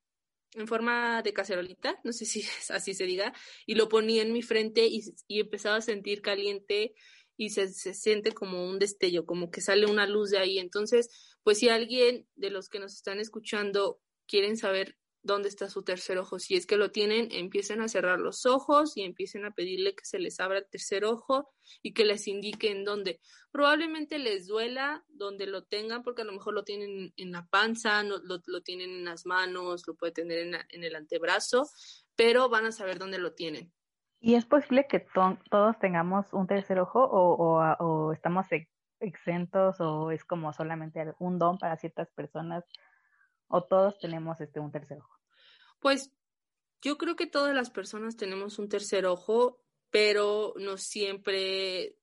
en 0.53 0.67
forma 0.67 1.21
de 1.21 1.33
cacerolita, 1.33 1.99
no 2.03 2.11
sé 2.11 2.25
si 2.25 2.43
así 2.69 2.93
se 2.93 3.05
diga, 3.05 3.33
y 3.65 3.75
lo 3.75 3.89
ponía 3.89 4.23
en 4.23 4.33
mi 4.33 4.41
frente 4.41 4.87
y, 4.87 5.03
empezaba 5.27 5.77
a 5.77 5.81
sentir 5.81 6.21
caliente 6.21 6.95
y 7.37 7.51
se, 7.51 7.67
se, 7.67 7.93
siente 7.93 8.31
como 8.31 8.67
un 8.67 8.79
destello, 8.79 9.25
como 9.25 9.51
que 9.51 9.61
sale 9.61 9.85
una 9.85 10.07
luz 10.07 10.31
de 10.31 10.39
ahí. 10.39 10.57
Entonces, 10.57 11.09
pues 11.43 11.59
si 11.59 11.69
alguien 11.69 12.27
de 12.35 12.49
los 12.49 12.69
que 12.69 12.79
nos 12.79 12.95
están 12.95 13.19
escuchando 13.19 14.01
quieren 14.25 14.57
saber 14.57 14.97
dónde 15.27 15.49
está 15.49 15.69
su 15.69 15.83
tercer 15.83 16.17
ojo. 16.17 16.39
Si 16.39 16.55
es 16.55 16.65
que 16.65 16.77
lo 16.77 16.89
tienen, 16.89 17.27
empiecen 17.31 17.81
a 17.81 17.87
cerrar 17.87 18.19
los 18.19 18.47
ojos 18.47 18.97
y 18.97 19.03
empiecen 19.03 19.45
a 19.45 19.51
pedirle 19.51 19.93
que 19.93 20.05
se 20.05 20.17
les 20.17 20.39
abra 20.39 20.57
el 20.57 20.67
tercer 20.67 21.05
ojo 21.05 21.53
y 21.83 21.93
que 21.93 22.05
les 22.05 22.27
indiquen 22.27 22.83
dónde. 22.83 23.19
Probablemente 23.51 24.17
les 24.17 24.47
duela 24.47 25.03
donde 25.07 25.45
lo 25.45 25.63
tengan, 25.63 26.01
porque 26.01 26.23
a 26.23 26.25
lo 26.25 26.33
mejor 26.33 26.55
lo 26.55 26.63
tienen 26.63 27.13
en 27.15 27.31
la 27.31 27.45
panza, 27.45 28.01
lo, 28.01 28.17
lo, 28.23 28.61
tienen 28.61 28.89
en 28.89 29.05
las 29.05 29.27
manos, 29.27 29.83
lo 29.85 29.95
puede 29.95 30.13
tener 30.13 30.39
en, 30.39 30.51
la, 30.53 30.65
en, 30.69 30.83
el 30.83 30.95
antebrazo, 30.95 31.69
pero 32.15 32.49
van 32.49 32.65
a 32.65 32.71
saber 32.71 32.97
dónde 32.97 33.19
lo 33.19 33.33
tienen. 33.33 33.71
¿Y 34.19 34.33
es 34.33 34.45
posible 34.45 34.87
que 34.89 34.99
to 34.99 35.37
todos 35.51 35.77
tengamos 35.77 36.33
un 36.33 36.47
tercer 36.47 36.79
ojo 36.79 37.03
o, 37.03 37.59
o 37.79 38.13
estamos 38.13 38.47
exentos 38.99 39.79
o 39.79 40.09
es 40.09 40.23
como 40.25 40.53
solamente 40.53 41.13
un 41.19 41.37
don 41.37 41.59
para 41.59 41.77
ciertas 41.77 42.09
personas? 42.11 42.63
O 43.47 43.63
todos 43.63 43.97
tenemos 43.99 44.39
este 44.41 44.59
un 44.59 44.71
tercer 44.71 44.99
ojo? 44.99 45.19
Pues 45.79 46.11
yo 46.81 46.97
creo 46.97 47.15
que 47.15 47.27
todas 47.27 47.55
las 47.55 47.69
personas 47.69 48.17
tenemos 48.17 48.59
un 48.59 48.69
tercer 48.69 49.05
ojo, 49.05 49.59
pero 49.89 50.53
no 50.57 50.77
siempre 50.77 51.97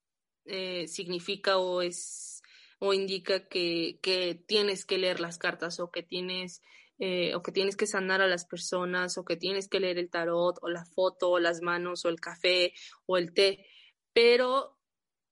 eh, 0.45 0.87
significa 0.87 1.57
o 1.57 1.81
es 1.81 2.41
o 2.79 2.93
indica 2.93 3.47
que, 3.47 3.99
que, 4.01 4.35
tienes 4.35 4.85
que 4.85 4.97
leer 4.97 5.19
las 5.19 5.37
cartas 5.37 5.79
o 5.79 5.91
que 5.91 6.03
tienes 6.03 6.61
eh, 6.99 7.33
o 7.33 7.41
que 7.41 7.51
tienes 7.51 7.75
que 7.75 7.87
sanar 7.87 8.21
a 8.21 8.27
las 8.27 8.45
personas 8.45 9.17
o 9.17 9.25
que 9.25 9.37
tienes 9.37 9.67
que 9.67 9.79
leer 9.79 9.97
el 9.97 10.09
tarot 10.09 10.57
o 10.61 10.69
la 10.69 10.85
foto 10.85 11.31
o 11.31 11.39
las 11.39 11.61
manos 11.61 12.05
o 12.05 12.09
el 12.09 12.19
café 12.19 12.73
o 13.05 13.17
el 13.17 13.33
té, 13.33 13.65
pero 14.13 14.77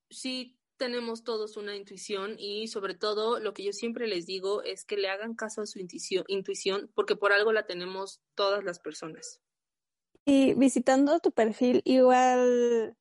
sí 0.10 0.58
tenemos 0.84 1.24
todos 1.24 1.56
una 1.56 1.78
intuición 1.78 2.36
y 2.38 2.68
sobre 2.68 2.94
todo 2.94 3.40
lo 3.40 3.54
que 3.54 3.64
yo 3.64 3.72
siempre 3.72 4.06
les 4.06 4.26
digo 4.26 4.64
es 4.64 4.84
que 4.84 4.98
le 4.98 5.08
hagan 5.08 5.34
caso 5.34 5.62
a 5.62 5.66
su 5.66 5.80
intuición, 5.80 6.92
porque 6.94 7.16
por 7.16 7.32
algo 7.32 7.54
la 7.54 7.66
tenemos 7.66 8.20
todas 8.36 8.66
las 8.66 8.80
personas. 8.80 9.40
Y 10.26 10.56
visitando 10.56 11.22
tu 11.22 11.32
perfil, 11.32 11.82
igual 11.86 12.98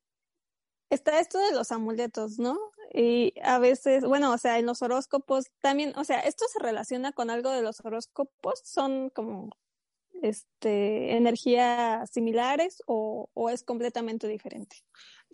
está 0.91 1.19
esto 1.19 1.41
de 1.41 1.51
los 1.51 1.73
amuletos, 1.73 2.39
¿no? 2.39 2.57
Y 2.95 3.35
a 3.43 3.59
veces, 3.59 4.05
bueno, 4.05 4.33
o 4.33 4.39
sea, 4.39 4.61
en 4.61 4.67
los 4.67 4.81
horóscopos 4.81 5.47
también, 5.61 5.93
o 5.97 6.05
sea, 6.05 6.21
esto 6.21 6.45
se 6.53 6.61
relaciona 6.61 7.11
con 7.11 7.31
algo 7.31 7.51
de 7.51 7.63
los 7.63 7.81
horóscopos, 7.85 8.61
son 8.63 9.11
como 9.11 9.51
este, 10.23 11.17
energías 11.17 12.09
similares 12.13 12.81
o 12.87 13.51
es 13.51 13.65
completamente 13.65 14.29
diferente? 14.29 14.77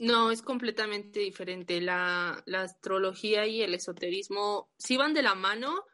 No, 0.00 0.30
es 0.30 0.42
completamente 0.42 1.20
diferente. 1.20 1.80
La, 1.80 2.42
la 2.46 2.62
astrología 2.62 3.46
y 3.46 3.62
el 3.62 3.74
esoterismo 3.74 4.70
sí 4.78 4.96
van 4.96 5.12
de 5.12 5.22
la 5.22 5.34
mano, 5.34 5.84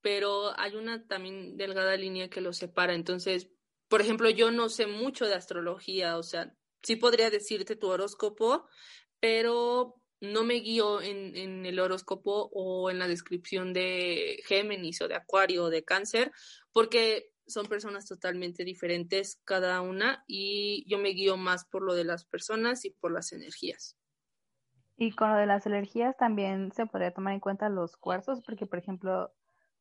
pero 0.00 0.58
hay 0.58 0.76
una 0.76 1.06
también 1.06 1.56
delgada 1.56 1.96
línea 1.96 2.30
que 2.30 2.40
los 2.40 2.56
separa. 2.56 2.94
Entonces, 2.94 3.50
por 3.88 4.00
ejemplo, 4.00 4.30
yo 4.30 4.50
no 4.50 4.68
sé 4.68 4.86
mucho 4.86 5.26
de 5.26 5.34
astrología, 5.34 6.18
o 6.18 6.22
sea, 6.22 6.54
sí 6.82 6.96
podría 6.96 7.30
decirte 7.30 7.74
tu 7.74 7.88
horóscopo, 7.88 8.68
pero 9.18 9.96
no 10.20 10.44
me 10.44 10.54
guío 10.54 11.00
en, 11.00 11.36
en, 11.36 11.66
el 11.66 11.80
horóscopo 11.80 12.50
o 12.52 12.90
en 12.90 12.98
la 12.98 13.08
descripción 13.08 13.72
de 13.72 14.40
Géminis 14.46 15.00
o 15.02 15.08
de 15.08 15.14
Acuario 15.14 15.64
o 15.64 15.70
de 15.70 15.84
Cáncer, 15.84 16.32
porque 16.72 17.32
son 17.48 17.66
personas 17.66 18.06
totalmente 18.06 18.64
diferentes 18.64 19.40
cada 19.44 19.80
una 19.80 20.24
y 20.26 20.84
yo 20.88 20.98
me 20.98 21.10
guío 21.10 21.36
más 21.36 21.64
por 21.64 21.82
lo 21.82 21.94
de 21.94 22.04
las 22.04 22.24
personas 22.24 22.84
y 22.84 22.90
por 22.90 23.10
las 23.10 23.32
energías. 23.32 23.96
Y 24.96 25.12
con 25.12 25.30
lo 25.30 25.36
de 25.36 25.46
las 25.46 25.64
energías 25.66 26.16
también 26.16 26.72
se 26.72 26.86
podría 26.86 27.12
tomar 27.12 27.32
en 27.32 27.40
cuenta 27.40 27.68
los 27.68 27.96
cuarzos, 27.96 28.42
porque 28.42 28.66
por 28.66 28.78
ejemplo, 28.78 29.32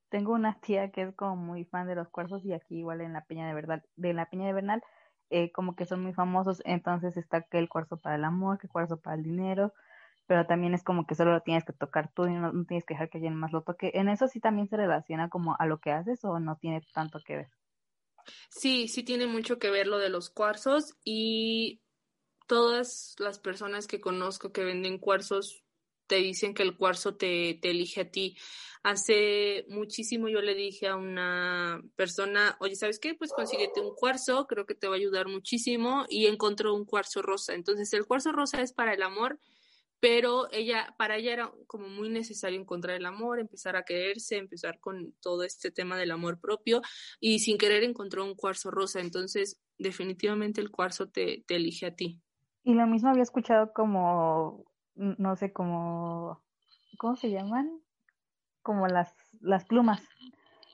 tengo 0.10 0.34
una 0.34 0.60
tía 0.62 0.91
que 0.91 1.03
es 1.03 1.15
como 1.15 1.36
muy 1.36 1.65
fan 1.65 1.88
de 1.88 1.95
los 1.95 2.10
cuarzos 2.10 2.45
y 2.45 2.53
aquí 2.53 2.80
igual 2.80 3.01
en 3.01 3.13
la 3.13 3.25
Peña 3.25 3.47
de 3.47 3.53
Verdad, 3.53 3.84
de 3.95 4.13
la 4.13 4.30
Peña 4.30 4.47
de 4.47 4.53
Bernal, 4.53 4.84
eh, 5.30 5.51
como 5.51 5.75
que 5.75 5.86
son 5.86 6.01
muy 6.03 6.13
famosos, 6.13 6.62
entonces 6.65 7.17
está 7.17 7.41
que 7.41 7.60
el 7.60 7.67
cuarzo 7.67 7.97
para 7.97 8.15
el 8.15 8.23
amor, 8.23 8.60
que 8.60 8.67
el 8.67 8.71
cuarzo 8.71 9.01
para 9.01 9.17
el 9.17 9.23
dinero, 9.23 9.73
pero 10.27 10.45
también 10.45 10.73
es 10.73 10.84
como 10.84 11.08
que 11.08 11.15
solo 11.15 11.32
lo 11.32 11.41
tienes 11.41 11.65
que 11.65 11.73
tocar 11.73 12.12
tú 12.13 12.27
y 12.27 12.34
no, 12.34 12.53
no, 12.53 12.65
tienes 12.65 12.86
que 12.86 12.93
dejar 12.93 13.10
que 13.10 13.17
alguien 13.17 13.36
más 13.36 13.51
lo 13.51 13.63
toque. 13.63 13.91
¿En 13.95 14.10
eso 14.10 14.27
sí 14.27 14.39
también 14.39 14.67
se 14.69 14.77
relaciona 14.77 15.30
como 15.30 15.56
a 15.58 15.65
lo 15.65 15.80
que 15.80 15.91
haces 15.91 16.23
o 16.25 16.39
no 16.39 16.58
tiene 16.58 16.82
tanto 16.93 17.19
que 17.25 17.38
ver? 17.38 17.49
Sí, 18.49 18.87
sí 18.87 19.03
tiene 19.03 19.27
mucho 19.27 19.59
que 19.59 19.69
ver 19.69 19.87
lo 19.87 19.97
de 19.97 20.09
los 20.09 20.29
cuarzos 20.29 20.95
y 21.03 21.81
todas 22.47 23.15
las 23.19 23.39
personas 23.39 23.87
que 23.87 23.99
conozco 24.01 24.51
que 24.51 24.63
venden 24.63 24.97
cuarzos 24.97 25.63
te 26.07 26.15
dicen 26.15 26.53
que 26.53 26.63
el 26.63 26.77
cuarzo 26.77 27.15
te, 27.15 27.59
te 27.61 27.71
elige 27.71 28.01
a 28.01 28.11
ti. 28.11 28.37
Hace 28.81 29.65
muchísimo 29.67 30.29
yo 30.29 30.41
le 30.41 30.55
dije 30.55 30.87
a 30.87 30.95
una 30.95 31.81
persona, 31.95 32.55
oye, 32.61 32.75
¿sabes 32.75 32.99
qué? 32.99 33.13
Pues 33.13 33.33
consíguete 33.33 33.81
un 33.81 33.93
cuarzo, 33.93 34.47
creo 34.47 34.65
que 34.65 34.75
te 34.75 34.87
va 34.87 34.93
a 34.93 34.97
ayudar 34.97 35.27
muchísimo 35.27 36.05
y 36.09 36.27
encontró 36.27 36.73
un 36.73 36.85
cuarzo 36.85 37.21
rosa. 37.21 37.53
Entonces 37.53 37.91
el 37.93 38.05
cuarzo 38.05 38.31
rosa 38.31 38.61
es 38.61 38.71
para 38.71 38.93
el 38.93 39.03
amor 39.03 39.39
pero 39.99 40.47
ella, 40.51 40.93
para 40.97 41.15
ella 41.15 41.33
era 41.33 41.51
como 41.65 41.88
muy 41.88 42.10
necesario 42.10 42.60
encontrar 42.60 42.95
el 42.95 43.05
amor, 43.05 43.39
empezar 43.39 43.75
a 43.75 43.83
quererse, 43.83 44.38
empezar 44.38 44.79
con 44.79 45.13
todo 45.21 45.43
este 45.43 45.71
tema 45.71 45.97
del 45.97 46.12
amor 46.12 46.39
propio 46.39 46.81
y 47.19 47.39
sin 47.39 47.57
querer 47.57 47.83
encontró 47.83 48.23
un 48.23 48.36
cuarzo 48.36 48.69
rosa, 48.69 48.99
entonces 48.99 49.60
definitivamente 49.77 50.62
el 50.62 50.71
cuarzo 50.71 51.10
te, 51.10 51.43
te 51.47 51.55
elige 51.55 51.88
a 51.88 51.95
ti. 51.95 52.21
Y 52.63 52.73
lo 52.73 52.86
mismo 52.86 53.10
había 53.10 53.23
escuchado 53.23 53.71
como, 53.73 54.65
no 54.95 55.36
sé, 55.36 55.53
como, 55.53 56.43
¿cómo 56.97 57.15
se 57.15 57.31
llaman? 57.31 57.81
Como 58.62 58.88
las, 58.88 59.15
las 59.39 59.65
plumas. 59.65 60.05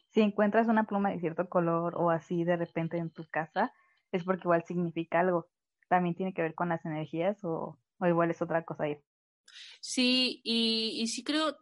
Si 0.09 0.21
encuentras 0.21 0.67
una 0.67 0.85
pluma 0.85 1.11
de 1.11 1.19
cierto 1.19 1.47
color 1.49 1.95
o 1.95 2.09
así 2.09 2.43
de 2.43 2.57
repente 2.57 2.97
en 2.97 3.09
tu 3.09 3.27
casa, 3.29 3.73
es 4.11 4.23
porque 4.23 4.43
igual 4.45 4.63
significa 4.63 5.19
algo. 5.19 5.47
También 5.87 6.15
tiene 6.15 6.33
que 6.33 6.41
ver 6.41 6.55
con 6.55 6.69
las 6.69 6.85
energías 6.85 7.43
o, 7.43 7.77
o 7.99 8.07
igual 8.07 8.31
es 8.31 8.41
otra 8.41 8.63
cosa 8.63 8.85
ahí. 8.85 8.97
Sí, 9.81 10.41
y, 10.43 11.07
sí 11.07 11.23
creo 11.23 11.57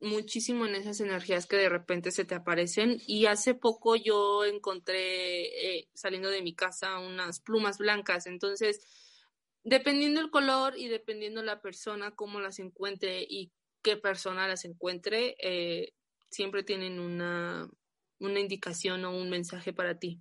muchísimo 0.00 0.66
en 0.66 0.74
esas 0.74 1.00
energías 1.00 1.46
que 1.46 1.56
de 1.56 1.68
repente 1.68 2.10
se 2.10 2.24
te 2.24 2.34
aparecen 2.34 3.00
y 3.06 3.26
hace 3.26 3.54
poco 3.54 3.96
yo 3.96 4.44
encontré 4.44 5.78
eh, 5.78 5.88
saliendo 5.94 6.28
de 6.28 6.42
mi 6.42 6.54
casa 6.54 6.98
unas 6.98 7.40
plumas 7.40 7.78
blancas, 7.78 8.26
entonces 8.26 8.80
dependiendo 9.62 10.20
el 10.20 10.30
color 10.30 10.78
y 10.78 10.88
dependiendo 10.88 11.42
la 11.42 11.62
persona 11.62 12.14
cómo 12.14 12.40
las 12.40 12.58
encuentre 12.58 13.22
y 13.28 13.50
qué 13.82 13.96
persona 13.96 14.46
las 14.46 14.64
encuentre, 14.64 15.36
eh, 15.40 15.94
siempre 16.30 16.62
tienen 16.62 17.00
una, 17.00 17.70
una 18.18 18.40
indicación 18.40 19.04
o 19.04 19.16
un 19.16 19.30
mensaje 19.30 19.72
para 19.72 19.98
ti. 19.98 20.20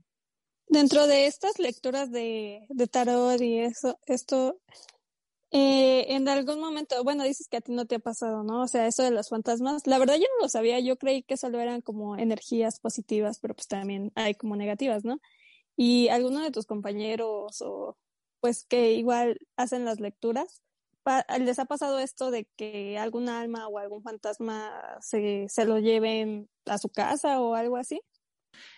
Dentro 0.67 1.07
de 1.07 1.27
estas 1.27 1.59
lecturas 1.59 2.11
de, 2.11 2.65
de 2.69 2.87
tarot 2.87 3.39
y 3.41 3.59
eso, 3.59 3.99
esto, 4.05 4.61
eh, 5.55 6.15
en 6.15 6.27
algún 6.27 6.59
momento, 6.59 7.03
bueno, 7.03 7.23
dices 7.23 7.47
que 7.47 7.57
a 7.57 7.61
ti 7.61 7.71
no 7.71 7.85
te 7.85 7.95
ha 7.95 7.99
pasado, 7.99 8.43
¿no? 8.43 8.63
O 8.63 8.67
sea, 8.67 8.87
eso 8.87 9.03
de 9.03 9.11
los 9.11 9.29
fantasmas, 9.29 9.85
la 9.85 9.99
verdad 9.99 10.15
yo 10.15 10.25
no 10.37 10.45
lo 10.45 10.49
sabía, 10.49 10.79
yo 10.79 10.97
creí 10.97 11.21
que 11.21 11.37
solo 11.37 11.59
eran 11.59 11.81
como 11.81 12.17
energías 12.17 12.79
positivas, 12.79 13.37
pero 13.39 13.53
pues 13.53 13.67
también 13.67 14.11
hay 14.15 14.33
como 14.33 14.55
negativas, 14.55 15.05
¿no? 15.05 15.19
Y 15.75 16.07
alguno 16.09 16.41
de 16.41 16.49
tus 16.49 16.65
compañeros 16.65 17.61
o 17.61 17.97
pues 18.39 18.65
que 18.65 18.93
igual 18.93 19.37
hacen 19.55 19.85
las 19.85 19.99
lecturas, 19.99 20.63
¿les 21.39 21.59
ha 21.59 21.65
pasado 21.65 21.99
esto 21.99 22.31
de 22.31 22.45
que 22.55 22.97
algún 22.97 23.29
alma 23.29 23.67
o 23.67 23.77
algún 23.77 24.01
fantasma 24.01 24.73
se, 25.01 25.45
se 25.49 25.65
lo 25.65 25.77
lleven 25.77 26.49
a 26.65 26.79
su 26.79 26.89
casa 26.89 27.39
o 27.39 27.53
algo 27.53 27.77
así? 27.77 28.01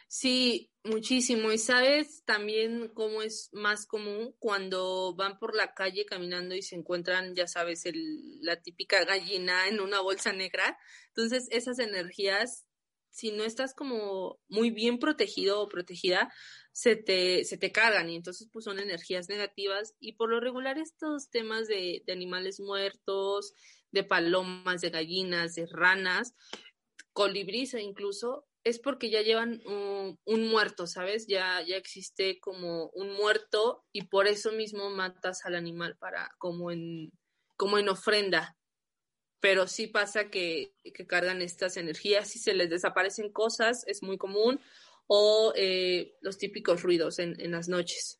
Sí, 0.09 0.71
muchísimo. 0.85 1.51
Y 1.51 1.57
sabes 1.57 2.23
también 2.25 2.89
cómo 2.93 3.21
es 3.21 3.49
más 3.51 3.85
común 3.85 4.33
cuando 4.39 5.13
van 5.15 5.37
por 5.39 5.55
la 5.55 5.73
calle 5.73 6.05
caminando 6.05 6.55
y 6.55 6.61
se 6.61 6.75
encuentran, 6.75 7.35
ya 7.35 7.47
sabes, 7.47 7.85
el, 7.85 8.39
la 8.41 8.61
típica 8.61 9.03
gallina 9.03 9.67
en 9.67 9.79
una 9.81 9.99
bolsa 9.99 10.31
negra. 10.31 10.77
Entonces, 11.07 11.47
esas 11.51 11.79
energías, 11.79 12.65
si 13.09 13.31
no 13.31 13.43
estás 13.43 13.73
como 13.73 14.39
muy 14.47 14.71
bien 14.71 14.99
protegido 14.99 15.61
o 15.61 15.69
protegida, 15.69 16.31
se 16.71 16.95
te, 16.95 17.45
se 17.45 17.57
te 17.57 17.67
y 17.67 18.15
entonces 18.15 18.49
pues 18.51 18.65
son 18.65 18.79
energías 18.79 19.29
negativas 19.29 19.95
y 19.99 20.13
por 20.13 20.29
lo 20.29 20.41
regular 20.41 20.77
estos 20.77 21.29
temas 21.29 21.67
de, 21.67 22.03
de 22.05 22.13
animales 22.13 22.59
muertos, 22.59 23.53
de 23.91 24.03
palomas, 24.03 24.81
de 24.81 24.89
gallinas, 24.89 25.55
de 25.55 25.67
ranas, 25.67 26.35
colibríes 27.13 27.73
e 27.75 27.81
incluso 27.81 28.45
es 28.65 28.79
porque 28.79 29.11
ya 29.11 29.21
llevan 29.21 29.61
un, 29.65 30.49
muerto, 30.49 30.87
¿sabes? 30.87 31.27
Ya, 31.27 31.61
ya 31.61 31.77
existe 31.77 32.39
como 32.39 32.87
un 32.89 33.13
muerto 33.13 33.85
y 33.91 34.07
por 34.07 34.27
eso 34.27 34.51
mismo 34.51 34.89
matas 34.89 35.45
al 35.45 35.55
animal 35.55 35.95
para 35.97 36.31
como 36.39 36.71
en, 36.71 37.11
como 37.55 37.77
en 37.77 37.89
ofrenda. 37.89 38.57
Pero 39.39 39.67
sí 39.67 39.85
pasa 39.85 40.31
que, 40.31 40.73
que 40.83 41.05
cargan 41.05 41.43
estas 41.43 41.77
energías 41.77 42.35
y 42.35 42.39
se 42.39 42.55
les 42.55 42.71
desaparecen 42.71 43.31
cosas, 43.31 43.85
es 43.87 44.01
muy 44.01 44.17
común, 44.17 44.59
o 45.05 45.53
eh, 45.55 46.17
los 46.21 46.39
típicos 46.39 46.81
ruidos 46.81 47.19
en, 47.19 47.39
en 47.39 47.51
las 47.51 47.69
noches. 47.69 48.19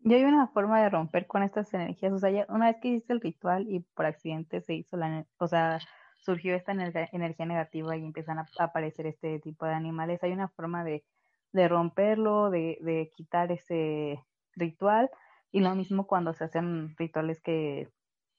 Y 0.00 0.12
hay 0.12 0.24
una 0.24 0.48
forma 0.48 0.82
de 0.82 0.90
romper 0.90 1.26
con 1.26 1.42
estas 1.42 1.72
energías. 1.72 2.12
O 2.12 2.18
sea, 2.18 2.30
ya 2.30 2.44
una 2.50 2.66
vez 2.66 2.76
que 2.82 2.88
hiciste 2.88 3.14
el 3.14 3.22
ritual 3.22 3.66
y 3.70 3.80
por 3.80 4.04
accidente 4.04 4.60
se 4.60 4.74
hizo 4.74 4.98
la, 4.98 5.26
o 5.38 5.48
sea, 5.48 5.80
surgió 6.18 6.54
esta 6.54 6.72
energía 6.72 7.46
negativa 7.46 7.96
y 7.96 8.04
empiezan 8.04 8.38
a 8.38 8.46
aparecer 8.58 9.06
este 9.06 9.38
tipo 9.40 9.66
de 9.66 9.74
animales. 9.74 10.22
Hay 10.22 10.32
una 10.32 10.48
forma 10.48 10.84
de, 10.84 11.04
de 11.52 11.68
romperlo, 11.68 12.50
de, 12.50 12.78
de 12.80 13.10
quitar 13.14 13.52
ese 13.52 14.22
ritual 14.54 15.10
y 15.52 15.60
lo 15.60 15.74
mismo 15.74 16.06
cuando 16.06 16.34
se 16.34 16.44
hacen 16.44 16.96
rituales 16.96 17.40
que 17.40 17.88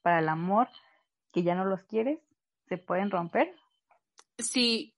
para 0.02 0.20
el 0.20 0.28
amor, 0.28 0.68
que 1.32 1.42
ya 1.42 1.54
no 1.54 1.64
los 1.64 1.82
quieres, 1.84 2.20
se 2.68 2.78
pueden 2.78 3.10
romper. 3.10 3.54
Sí, 4.38 4.94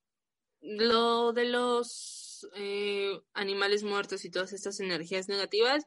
lo 0.61 1.33
de 1.33 1.47
los 1.47 2.49
eh, 2.55 3.19
animales 3.33 3.83
muertos 3.85 4.25
y 4.25 4.31
todas 4.31 4.53
estas 4.53 4.81
energías 4.81 5.29
negativas, 5.29 5.87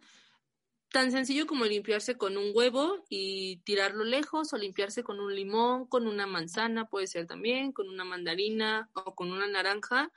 tan 0.93 1.11
sencillo 1.11 1.47
como 1.47 1.65
limpiarse 1.65 2.19
con 2.19 2.37
un 2.37 2.51
huevo 2.53 3.03
y 3.09 3.57
tirarlo 3.63 4.03
lejos 4.03 4.53
o 4.53 4.57
limpiarse 4.57 5.03
con 5.03 5.19
un 5.19 5.35
limón, 5.35 5.87
con 5.87 6.05
una 6.05 6.27
manzana 6.27 6.87
puede 6.87 7.07
ser 7.07 7.25
también, 7.25 7.71
con 7.71 7.89
una 7.89 8.05
mandarina 8.05 8.91
o 8.93 9.15
con 9.15 9.31
una 9.31 9.47
naranja 9.47 10.11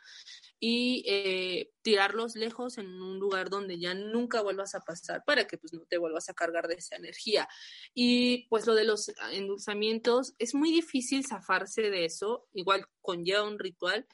y 0.61 1.03
eh, 1.07 1.71
tirarlos 1.81 2.37
lejos 2.37 2.77
en 2.77 2.89
un 2.89 3.19
lugar 3.19 3.49
donde 3.49 3.79
ya 3.79 3.95
nunca 3.95 4.43
vuelvas 4.43 4.75
a 4.75 4.81
pasar 4.81 5.25
para 5.25 5.47
que 5.47 5.57
pues 5.57 5.73
no 5.73 5.81
te 5.89 5.97
vuelvas 5.97 6.29
a 6.29 6.35
cargar 6.35 6.69
de 6.69 6.75
esa 6.75 6.97
energía. 6.97 7.49
Y 7.95 8.47
pues 8.49 8.67
lo 8.67 8.75
de 8.75 8.85
los 8.85 9.11
endulzamientos 9.33 10.35
es 10.39 10.55
muy 10.55 10.71
difícil 10.71 11.27
zafarse 11.27 11.91
de 11.91 12.05
eso, 12.05 12.49
igual 12.53 12.87
conlleva 13.01 13.49
un 13.49 13.59
ritual 13.59 14.07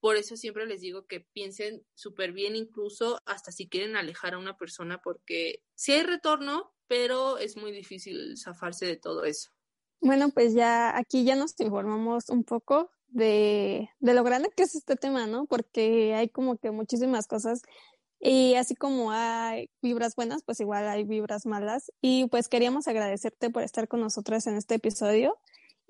por 0.00 0.16
eso 0.16 0.36
siempre 0.36 0.66
les 0.66 0.80
digo 0.80 1.06
que 1.06 1.20
piensen 1.20 1.84
súper 1.94 2.32
bien, 2.32 2.56
incluso 2.56 3.20
hasta 3.26 3.52
si 3.52 3.68
quieren 3.68 3.96
alejar 3.96 4.34
a 4.34 4.38
una 4.38 4.56
persona, 4.56 5.00
porque 5.02 5.62
sí 5.74 5.92
hay 5.92 6.02
retorno, 6.02 6.72
pero 6.86 7.38
es 7.38 7.56
muy 7.56 7.72
difícil 7.72 8.36
zafarse 8.36 8.86
de 8.86 8.96
todo 8.96 9.24
eso. 9.24 9.50
Bueno, 10.00 10.30
pues 10.30 10.54
ya 10.54 10.96
aquí 10.96 11.24
ya 11.24 11.34
nos 11.34 11.58
informamos 11.58 12.28
un 12.28 12.44
poco 12.44 12.90
de, 13.08 13.90
de 13.98 14.14
lo 14.14 14.22
grande 14.22 14.50
que 14.56 14.62
es 14.62 14.74
este 14.74 14.96
tema, 14.96 15.26
¿no? 15.26 15.46
Porque 15.46 16.14
hay 16.14 16.28
como 16.28 16.56
que 16.56 16.70
muchísimas 16.70 17.26
cosas 17.26 17.62
y 18.20 18.54
así 18.54 18.74
como 18.74 19.12
hay 19.12 19.70
vibras 19.80 20.16
buenas, 20.16 20.42
pues 20.42 20.60
igual 20.60 20.88
hay 20.88 21.04
vibras 21.04 21.46
malas. 21.46 21.92
Y 22.00 22.26
pues 22.26 22.48
queríamos 22.48 22.88
agradecerte 22.88 23.50
por 23.50 23.62
estar 23.62 23.86
con 23.86 24.00
nosotras 24.00 24.46
en 24.46 24.56
este 24.56 24.74
episodio. 24.76 25.38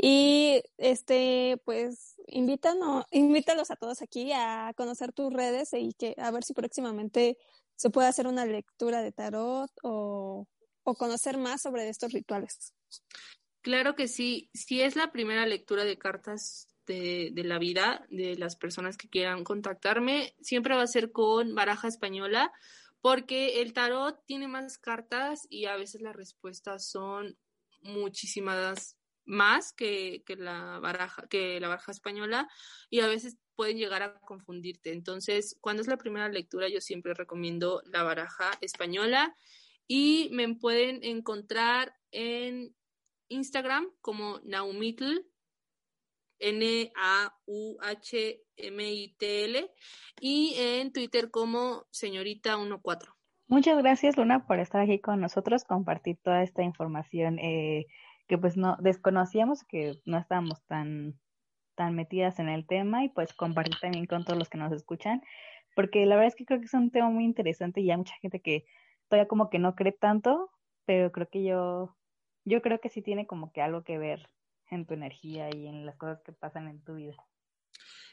Y 0.01 0.63
este, 0.77 1.61
pues 1.65 2.15
invítanos, 2.29 3.05
invítalos 3.11 3.73
a 3.73 3.77
todos 3.77 4.01
aquí 4.01 4.31
a 4.33 4.73
conocer 4.77 5.13
tus 5.13 5.33
redes 5.33 5.71
y 5.73 5.93
que 5.93 6.15
a 6.19 6.31
ver 6.31 6.45
si 6.45 6.55
próximamente 6.55 7.37
se 7.75 7.91
puede 7.91 8.07
hacer 8.07 8.29
una 8.29 8.47
lectura 8.47 9.03
de 9.03 9.11
tarot 9.11 9.71
o, 9.83 10.47
o 10.85 10.95
conocer 10.95 11.37
más 11.37 11.63
sobre 11.63 11.89
estos 11.89 12.13
rituales. 12.13 12.73
Claro 13.61 13.97
que 13.97 14.07
sí, 14.07 14.51
si 14.55 14.81
es 14.83 14.95
la 14.95 15.11
primera 15.11 15.47
lectura 15.47 15.85
de 15.85 15.99
cartas 15.99 16.69
de, 16.87 17.31
de, 17.33 17.45
la 17.45 17.59
vida 17.59 18.07
de 18.09 18.37
las 18.37 18.55
personas 18.55 18.97
que 18.97 19.09
quieran 19.09 19.43
contactarme, 19.43 20.35
siempre 20.41 20.77
va 20.77 20.83
a 20.83 20.87
ser 20.87 21.11
con 21.11 21.57
baraja 21.57 21.89
española, 21.89 22.53
porque 23.01 23.61
el 23.61 23.73
tarot 23.73 24.25
tiene 24.27 24.47
más 24.47 24.79
cartas 24.79 25.47
y 25.51 25.67
a 25.67 25.77
veces 25.77 26.03
las 26.03 26.15
respuestas 26.15 26.89
son 26.89 27.37
muchísimas 27.83 28.98
más 29.29 29.73
que, 29.73 30.25
que, 30.27 30.37
la 30.37 30.81
baraja, 30.81 31.27
que 31.29 31.61
la 31.61 31.69
baraja 31.69 31.93
española 31.93 32.49
y 32.89 33.01
a 33.01 33.07
veces 33.07 33.37
pueden 33.55 33.77
llegar 33.77 34.03
a 34.03 34.19
confundirte. 34.21 34.93
Entonces, 34.93 35.59
cuando 35.61 35.83
es 35.83 35.89
la 35.89 35.99
primera 35.99 36.29
lectura, 36.29 36.69
yo 36.69 36.81
siempre 36.81 37.13
recomiendo 37.15 37.83
la 37.87 38.03
baraja 38.03 38.51
española 38.61 39.37
y 39.87 40.31
me 40.33 40.55
pueden 40.55 41.05
encontrar 41.05 41.95
en 42.11 42.75
Instagram 43.29 43.91
como 44.01 44.41
Naumitl, 44.45 45.27
N-A-U-H-M-I-T-L, 46.39 46.91
y 50.21 50.55
en 50.57 50.93
Twitter 50.93 51.31
como 51.31 51.87
señorita14. 51.91 53.13
Muchas 53.49 53.79
gracias, 53.79 54.17
Luna, 54.17 54.47
por 54.47 54.61
estar 54.61 54.83
aquí 54.83 55.01
con 55.01 55.21
nosotros, 55.21 55.65
compartir 55.65 56.19
toda 56.23 56.43
esta 56.43 56.63
información 56.63 57.39
eh, 57.39 57.87
que 58.29 58.39
pues 58.39 58.57
no 58.57 58.77
desconocíamos, 58.81 59.65
que 59.65 60.01
no 60.05 60.19
estábamos 60.19 60.63
tan, 60.67 61.19
tan 61.75 61.95
metidas 61.95 62.39
en 62.39 62.49
el 62.49 62.67
tema 62.67 63.05
y 63.05 63.09
pues 63.09 63.33
compartir 63.33 63.77
también 63.81 64.07
con 64.07 64.25
todos 64.25 64.39
los 64.39 64.49
que 64.49 64.59
nos 64.59 64.73
escuchan, 64.73 65.23
porque 65.75 66.07
la 66.07 66.17
verdad 66.17 66.29
es 66.29 66.37
que 66.37 66.45
creo 66.45 66.61
que 66.61 66.67
es 66.67 66.75
un 66.75 66.91
tema 66.91 67.11
muy 67.11 67.25
interesante 67.25 67.81
y 67.81 67.91
hay 67.91 67.97
mucha 67.97 68.15
gente 68.21 68.41
que 68.41 68.67
todavía 69.09 69.29
como 69.29 69.51
que 69.51 69.59
no 69.59 69.75
cree 69.75 69.93
tanto, 69.93 70.51
pero 70.85 71.11
creo 71.11 71.29
que 71.29 71.45
yo 71.45 71.97
yo 72.45 72.63
creo 72.63 72.81
que 72.81 72.89
sí 72.89 73.03
tiene 73.03 73.27
como 73.27 73.53
que 73.53 73.61
algo 73.61 73.85
que 73.85 73.99
ver 73.99 74.29
en 74.71 74.87
tu 74.87 74.95
energía 74.95 75.51
y 75.55 75.67
en 75.67 75.87
las 75.87 75.97
cosas 75.97 76.23
que 76.23 76.33
pasan 76.33 76.69
en 76.69 76.83
tu 76.83 76.95
vida. 76.95 77.17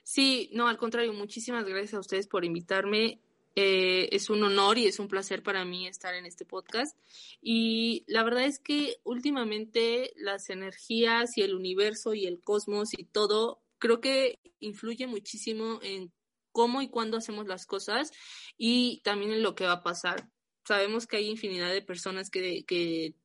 Sí, 0.04 0.52
no, 0.54 0.68
al 0.68 0.78
contrario, 0.78 1.14
muchísimas 1.14 1.66
gracias 1.66 1.96
a 1.96 2.00
ustedes 2.00 2.28
por 2.28 2.46
invitarme. 2.46 3.22
Eh, 3.56 4.10
es 4.12 4.30
un 4.30 4.44
honor 4.44 4.78
y 4.78 4.86
es 4.86 5.00
un 5.00 5.08
placer 5.08 5.42
para 5.42 5.64
mí 5.64 5.88
estar 5.88 6.14
en 6.14 6.26
este 6.26 6.46
podcast. 6.46 6.98
Y 7.42 8.04
la 8.08 8.24
verdad 8.24 8.44
es 8.44 8.60
que 8.60 8.98
últimamente 9.04 10.12
las 10.18 10.50
energías 10.50 11.38
y 11.38 11.42
el 11.42 11.56
universo 11.56 12.14
y 12.14 12.26
el 12.26 12.42
cosmos 12.42 12.90
y 12.98 13.06
todo, 13.06 13.62
creo 13.78 14.02
que 14.02 14.40
influye 14.60 15.08
muchísimo 15.08 15.80
en 15.82 16.12
cómo 16.52 16.82
y 16.82 16.90
cuándo 16.90 17.18
hacemos 17.18 17.48
las 17.48 17.66
cosas 17.66 18.12
y 18.58 19.02
también 19.04 19.32
en 19.32 19.44
lo 19.44 19.56
que 19.56 19.66
va 19.66 19.74
a 19.74 19.84
pasar. 19.84 20.30
Sabemos 20.68 21.08
que 21.08 21.18
hay 21.18 21.30
infinidad 21.30 21.72
de 21.72 21.82
personas 21.82 22.30
que, 22.30 22.66
que 22.66 23.16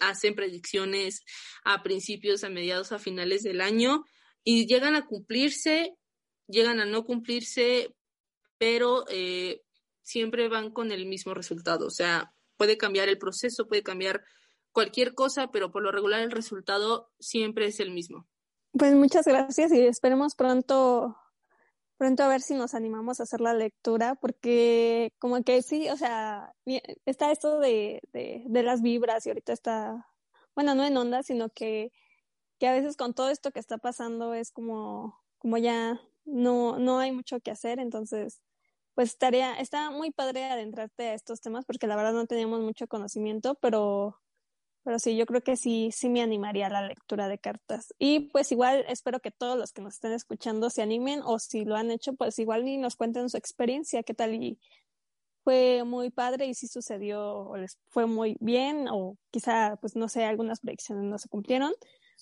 hacen 0.00 0.34
predicciones 0.34 1.24
a 1.64 1.82
principios, 1.82 2.44
a 2.44 2.48
mediados, 2.48 2.92
a 2.92 2.98
finales 2.98 3.42
del 3.42 3.60
año 3.60 4.04
y 4.44 4.66
llegan 4.66 4.94
a 4.94 5.06
cumplirse, 5.06 5.96
llegan 6.48 6.80
a 6.80 6.84
no 6.84 7.04
cumplirse, 7.04 7.94
pero 8.62 9.04
eh, 9.08 9.60
siempre 10.02 10.48
van 10.48 10.70
con 10.70 10.92
el 10.92 11.06
mismo 11.06 11.34
resultado. 11.34 11.88
O 11.88 11.90
sea, 11.90 12.32
puede 12.56 12.78
cambiar 12.78 13.08
el 13.08 13.18
proceso, 13.18 13.66
puede 13.66 13.82
cambiar 13.82 14.22
cualquier 14.70 15.14
cosa, 15.14 15.50
pero 15.50 15.72
por 15.72 15.82
lo 15.82 15.90
regular 15.90 16.20
el 16.20 16.30
resultado 16.30 17.10
siempre 17.18 17.66
es 17.66 17.80
el 17.80 17.90
mismo. 17.90 18.28
Pues 18.70 18.94
muchas 18.94 19.26
gracias 19.26 19.72
y 19.72 19.80
esperemos 19.80 20.36
pronto 20.36 21.16
pronto 21.96 22.22
a 22.22 22.28
ver 22.28 22.40
si 22.40 22.54
nos 22.54 22.74
animamos 22.74 23.18
a 23.18 23.24
hacer 23.24 23.40
la 23.40 23.52
lectura, 23.52 24.14
porque 24.14 25.12
como 25.18 25.42
que 25.42 25.62
sí, 25.62 25.88
o 25.88 25.96
sea, 25.96 26.54
está 27.04 27.32
esto 27.32 27.58
de, 27.58 28.00
de, 28.12 28.44
de 28.46 28.62
las 28.62 28.80
vibras 28.80 29.26
y 29.26 29.30
ahorita 29.30 29.52
está, 29.52 30.08
bueno, 30.54 30.76
no 30.76 30.84
en 30.84 30.96
onda, 30.96 31.24
sino 31.24 31.48
que, 31.48 31.90
que 32.60 32.68
a 32.68 32.72
veces 32.72 32.96
con 32.96 33.12
todo 33.12 33.28
esto 33.28 33.50
que 33.50 33.60
está 33.60 33.78
pasando 33.78 34.34
es 34.34 34.52
como, 34.52 35.20
como 35.38 35.58
ya 35.58 36.00
no, 36.24 36.78
no 36.78 36.98
hay 36.98 37.12
mucho 37.12 37.40
que 37.40 37.50
hacer, 37.50 37.78
entonces, 37.78 38.40
pues 38.94 39.10
estaría, 39.10 39.54
está 39.54 39.90
muy 39.90 40.10
padre 40.10 40.44
adentrarte 40.44 41.08
a 41.10 41.14
estos 41.14 41.40
temas 41.40 41.64
porque 41.64 41.86
la 41.86 41.96
verdad 41.96 42.12
no 42.12 42.26
teníamos 42.26 42.60
mucho 42.60 42.86
conocimiento, 42.88 43.54
pero 43.56 44.18
pero 44.84 44.98
sí, 44.98 45.16
yo 45.16 45.26
creo 45.26 45.42
que 45.42 45.56
sí, 45.56 45.90
sí 45.92 46.08
me 46.08 46.22
animaría 46.22 46.66
a 46.66 46.70
la 46.70 46.86
lectura 46.86 47.28
de 47.28 47.38
cartas. 47.38 47.94
Y 47.98 48.30
pues 48.30 48.50
igual 48.50 48.84
espero 48.88 49.20
que 49.20 49.30
todos 49.30 49.56
los 49.56 49.72
que 49.72 49.80
nos 49.80 49.94
estén 49.94 50.12
escuchando 50.12 50.70
se 50.70 50.82
animen 50.82 51.20
o 51.24 51.38
si 51.38 51.64
lo 51.64 51.76
han 51.76 51.90
hecho, 51.92 52.14
pues 52.14 52.38
igual 52.40 52.66
y 52.66 52.78
nos 52.78 52.96
cuenten 52.96 53.28
su 53.30 53.36
experiencia, 53.36 54.02
qué 54.02 54.14
tal 54.14 54.34
y 54.34 54.58
fue 55.44 55.84
muy 55.84 56.10
padre 56.10 56.46
y 56.46 56.54
si 56.54 56.68
sucedió 56.68 57.22
o 57.22 57.56
les 57.56 57.78
fue 57.90 58.06
muy 58.06 58.36
bien 58.40 58.88
o 58.90 59.16
quizá, 59.30 59.76
pues 59.80 59.96
no 59.96 60.08
sé, 60.08 60.24
algunas 60.24 60.60
predicciones 60.60 61.04
no 61.04 61.18
se 61.18 61.28
cumplieron. 61.28 61.72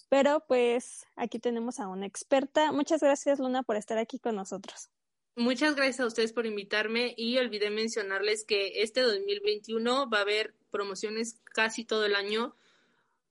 Pero 0.08 0.44
pues 0.46 1.06
aquí 1.16 1.38
tenemos 1.38 1.80
a 1.80 1.88
una 1.88 2.06
experta. 2.06 2.72
Muchas 2.72 3.00
gracias 3.00 3.38
Luna 3.38 3.62
por 3.62 3.76
estar 3.76 3.98
aquí 3.98 4.18
con 4.18 4.36
nosotros. 4.36 4.90
Muchas 5.36 5.76
gracias 5.76 6.00
a 6.00 6.06
ustedes 6.06 6.32
por 6.32 6.46
invitarme 6.46 7.14
y 7.16 7.38
olvidé 7.38 7.70
mencionarles 7.70 8.44
que 8.44 8.82
este 8.82 9.00
2021 9.00 10.10
va 10.10 10.18
a 10.18 10.22
haber 10.22 10.54
promociones 10.70 11.40
casi 11.54 11.84
todo 11.84 12.04
el 12.04 12.14
año 12.14 12.56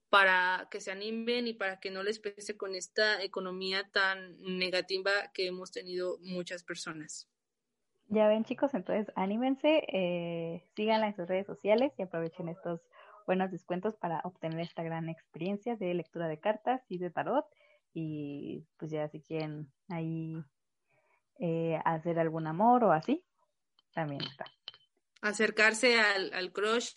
para 0.09 0.67
que 0.71 0.81
se 0.81 0.91
animen 0.91 1.47
y 1.47 1.53
para 1.53 1.79
que 1.79 1.91
no 1.91 2.01
les 2.01 2.19
pese 2.19 2.57
con 2.57 2.73
esta 2.73 3.21
economía 3.23 3.89
tan 3.91 4.41
negativa 4.41 5.11
que 5.33 5.47
hemos 5.47 5.71
tenido 5.71 6.17
muchas 6.21 6.63
personas. 6.63 7.29
Ya 8.07 8.27
ven 8.27 8.43
chicos, 8.43 8.73
entonces 8.73 9.13
anímense, 9.15 9.83
eh, 9.87 10.63
síganla 10.75 11.09
en 11.09 11.15
sus 11.15 11.27
redes 11.27 11.45
sociales 11.45 11.93
y 11.97 12.01
aprovechen 12.01 12.49
estos 12.49 12.81
buenos 13.27 13.51
descuentos 13.51 13.95
para 13.97 14.21
obtener 14.23 14.61
esta 14.61 14.81
gran 14.81 15.09
experiencia 15.09 15.75
de 15.75 15.93
lectura 15.93 16.27
de 16.27 16.39
cartas 16.39 16.81
y 16.89 16.97
de 16.97 17.11
tarot. 17.11 17.45
Y 17.93 18.65
pues 18.77 18.89
ya 18.89 19.07
si 19.09 19.21
quieren 19.21 19.71
ahí 19.89 20.43
eh, 21.39 21.79
hacer 21.85 22.19
algún 22.19 22.47
amor 22.47 22.83
o 22.83 22.91
así, 22.91 23.23
también 23.93 24.21
está. 24.21 24.45
Acercarse 25.21 25.99
al, 25.99 26.33
al 26.33 26.51
crush 26.51 26.91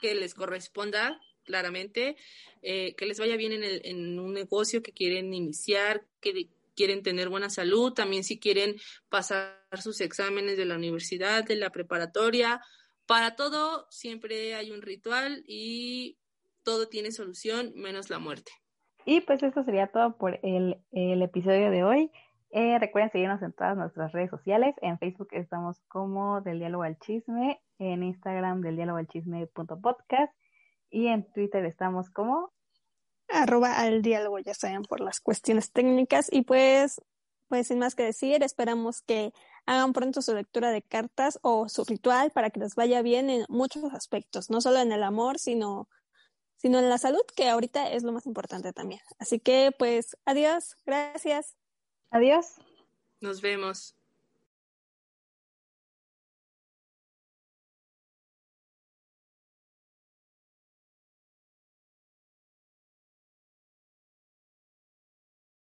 que 0.00 0.14
les 0.14 0.34
corresponda, 0.34 1.20
claramente, 1.44 2.16
eh, 2.62 2.94
que 2.94 3.06
les 3.06 3.18
vaya 3.18 3.36
bien 3.36 3.52
en, 3.52 3.64
el, 3.64 3.80
en 3.84 4.18
un 4.18 4.32
negocio 4.32 4.82
que 4.82 4.92
quieren 4.92 5.32
iniciar, 5.34 6.06
que 6.20 6.48
quieren 6.76 7.02
tener 7.02 7.28
buena 7.28 7.50
salud, 7.50 7.92
también 7.92 8.22
si 8.22 8.38
quieren 8.38 8.76
pasar 9.08 9.58
sus 9.80 10.00
exámenes 10.00 10.56
de 10.56 10.64
la 10.64 10.76
universidad, 10.76 11.44
de 11.44 11.56
la 11.56 11.70
preparatoria. 11.70 12.60
Para 13.06 13.34
todo 13.34 13.86
siempre 13.90 14.54
hay 14.54 14.70
un 14.70 14.82
ritual 14.82 15.42
y 15.46 16.18
todo 16.62 16.86
tiene 16.88 17.10
solución 17.10 17.72
menos 17.74 18.10
la 18.10 18.18
muerte. 18.18 18.52
Y 19.04 19.22
pues 19.22 19.42
eso 19.42 19.64
sería 19.64 19.86
todo 19.86 20.16
por 20.18 20.38
el, 20.42 20.76
el 20.92 21.22
episodio 21.22 21.70
de 21.70 21.82
hoy. 21.82 22.10
Eh, 22.50 22.78
recuerden 22.78 23.12
seguirnos 23.12 23.42
en 23.42 23.52
todas 23.52 23.76
nuestras 23.76 24.12
redes 24.12 24.30
sociales. 24.30 24.74
En 24.80 24.98
Facebook 24.98 25.28
estamos 25.32 25.80
como 25.88 26.40
Del 26.40 26.58
Diálogo 26.58 26.84
al 26.84 26.98
Chisme, 26.98 27.60
en 27.78 28.02
Instagram 28.02 28.60
del 28.60 28.76
diálogo 28.76 28.98
al 28.98 29.06
chisme.podcast 29.06 30.32
y 30.90 31.08
en 31.08 31.30
Twitter 31.32 31.64
estamos 31.64 32.10
como 32.10 32.52
arroba 33.28 33.78
al 33.78 34.00
diálogo, 34.00 34.38
ya 34.38 34.54
saben, 34.54 34.82
por 34.82 35.00
las 35.00 35.20
cuestiones 35.20 35.72
técnicas. 35.72 36.28
Y 36.32 36.42
pues, 36.42 37.00
pues 37.48 37.68
sin 37.68 37.78
más 37.78 37.94
que 37.94 38.04
decir, 38.04 38.42
esperamos 38.42 39.02
que 39.02 39.32
hagan 39.66 39.92
pronto 39.92 40.22
su 40.22 40.34
lectura 40.34 40.70
de 40.70 40.82
cartas 40.82 41.38
o 41.42 41.68
su 41.68 41.84
ritual 41.84 42.30
para 42.30 42.48
que 42.50 42.60
les 42.60 42.74
vaya 42.74 43.02
bien 43.02 43.28
en 43.28 43.44
muchos 43.48 43.92
aspectos, 43.92 44.48
no 44.48 44.62
solo 44.62 44.78
en 44.80 44.92
el 44.92 45.02
amor, 45.02 45.38
sino, 45.38 45.88
sino 46.56 46.78
en 46.78 46.88
la 46.88 46.96
salud, 46.96 47.22
que 47.36 47.50
ahorita 47.50 47.90
es 47.90 48.02
lo 48.02 48.12
más 48.12 48.26
importante 48.26 48.72
también. 48.72 49.00
Así 49.18 49.38
que, 49.38 49.72
pues, 49.78 50.16
adiós, 50.24 50.76
gracias. 50.86 51.57
Adiós. 52.10 52.58
Nos 53.20 53.40
vemos. 53.40 53.97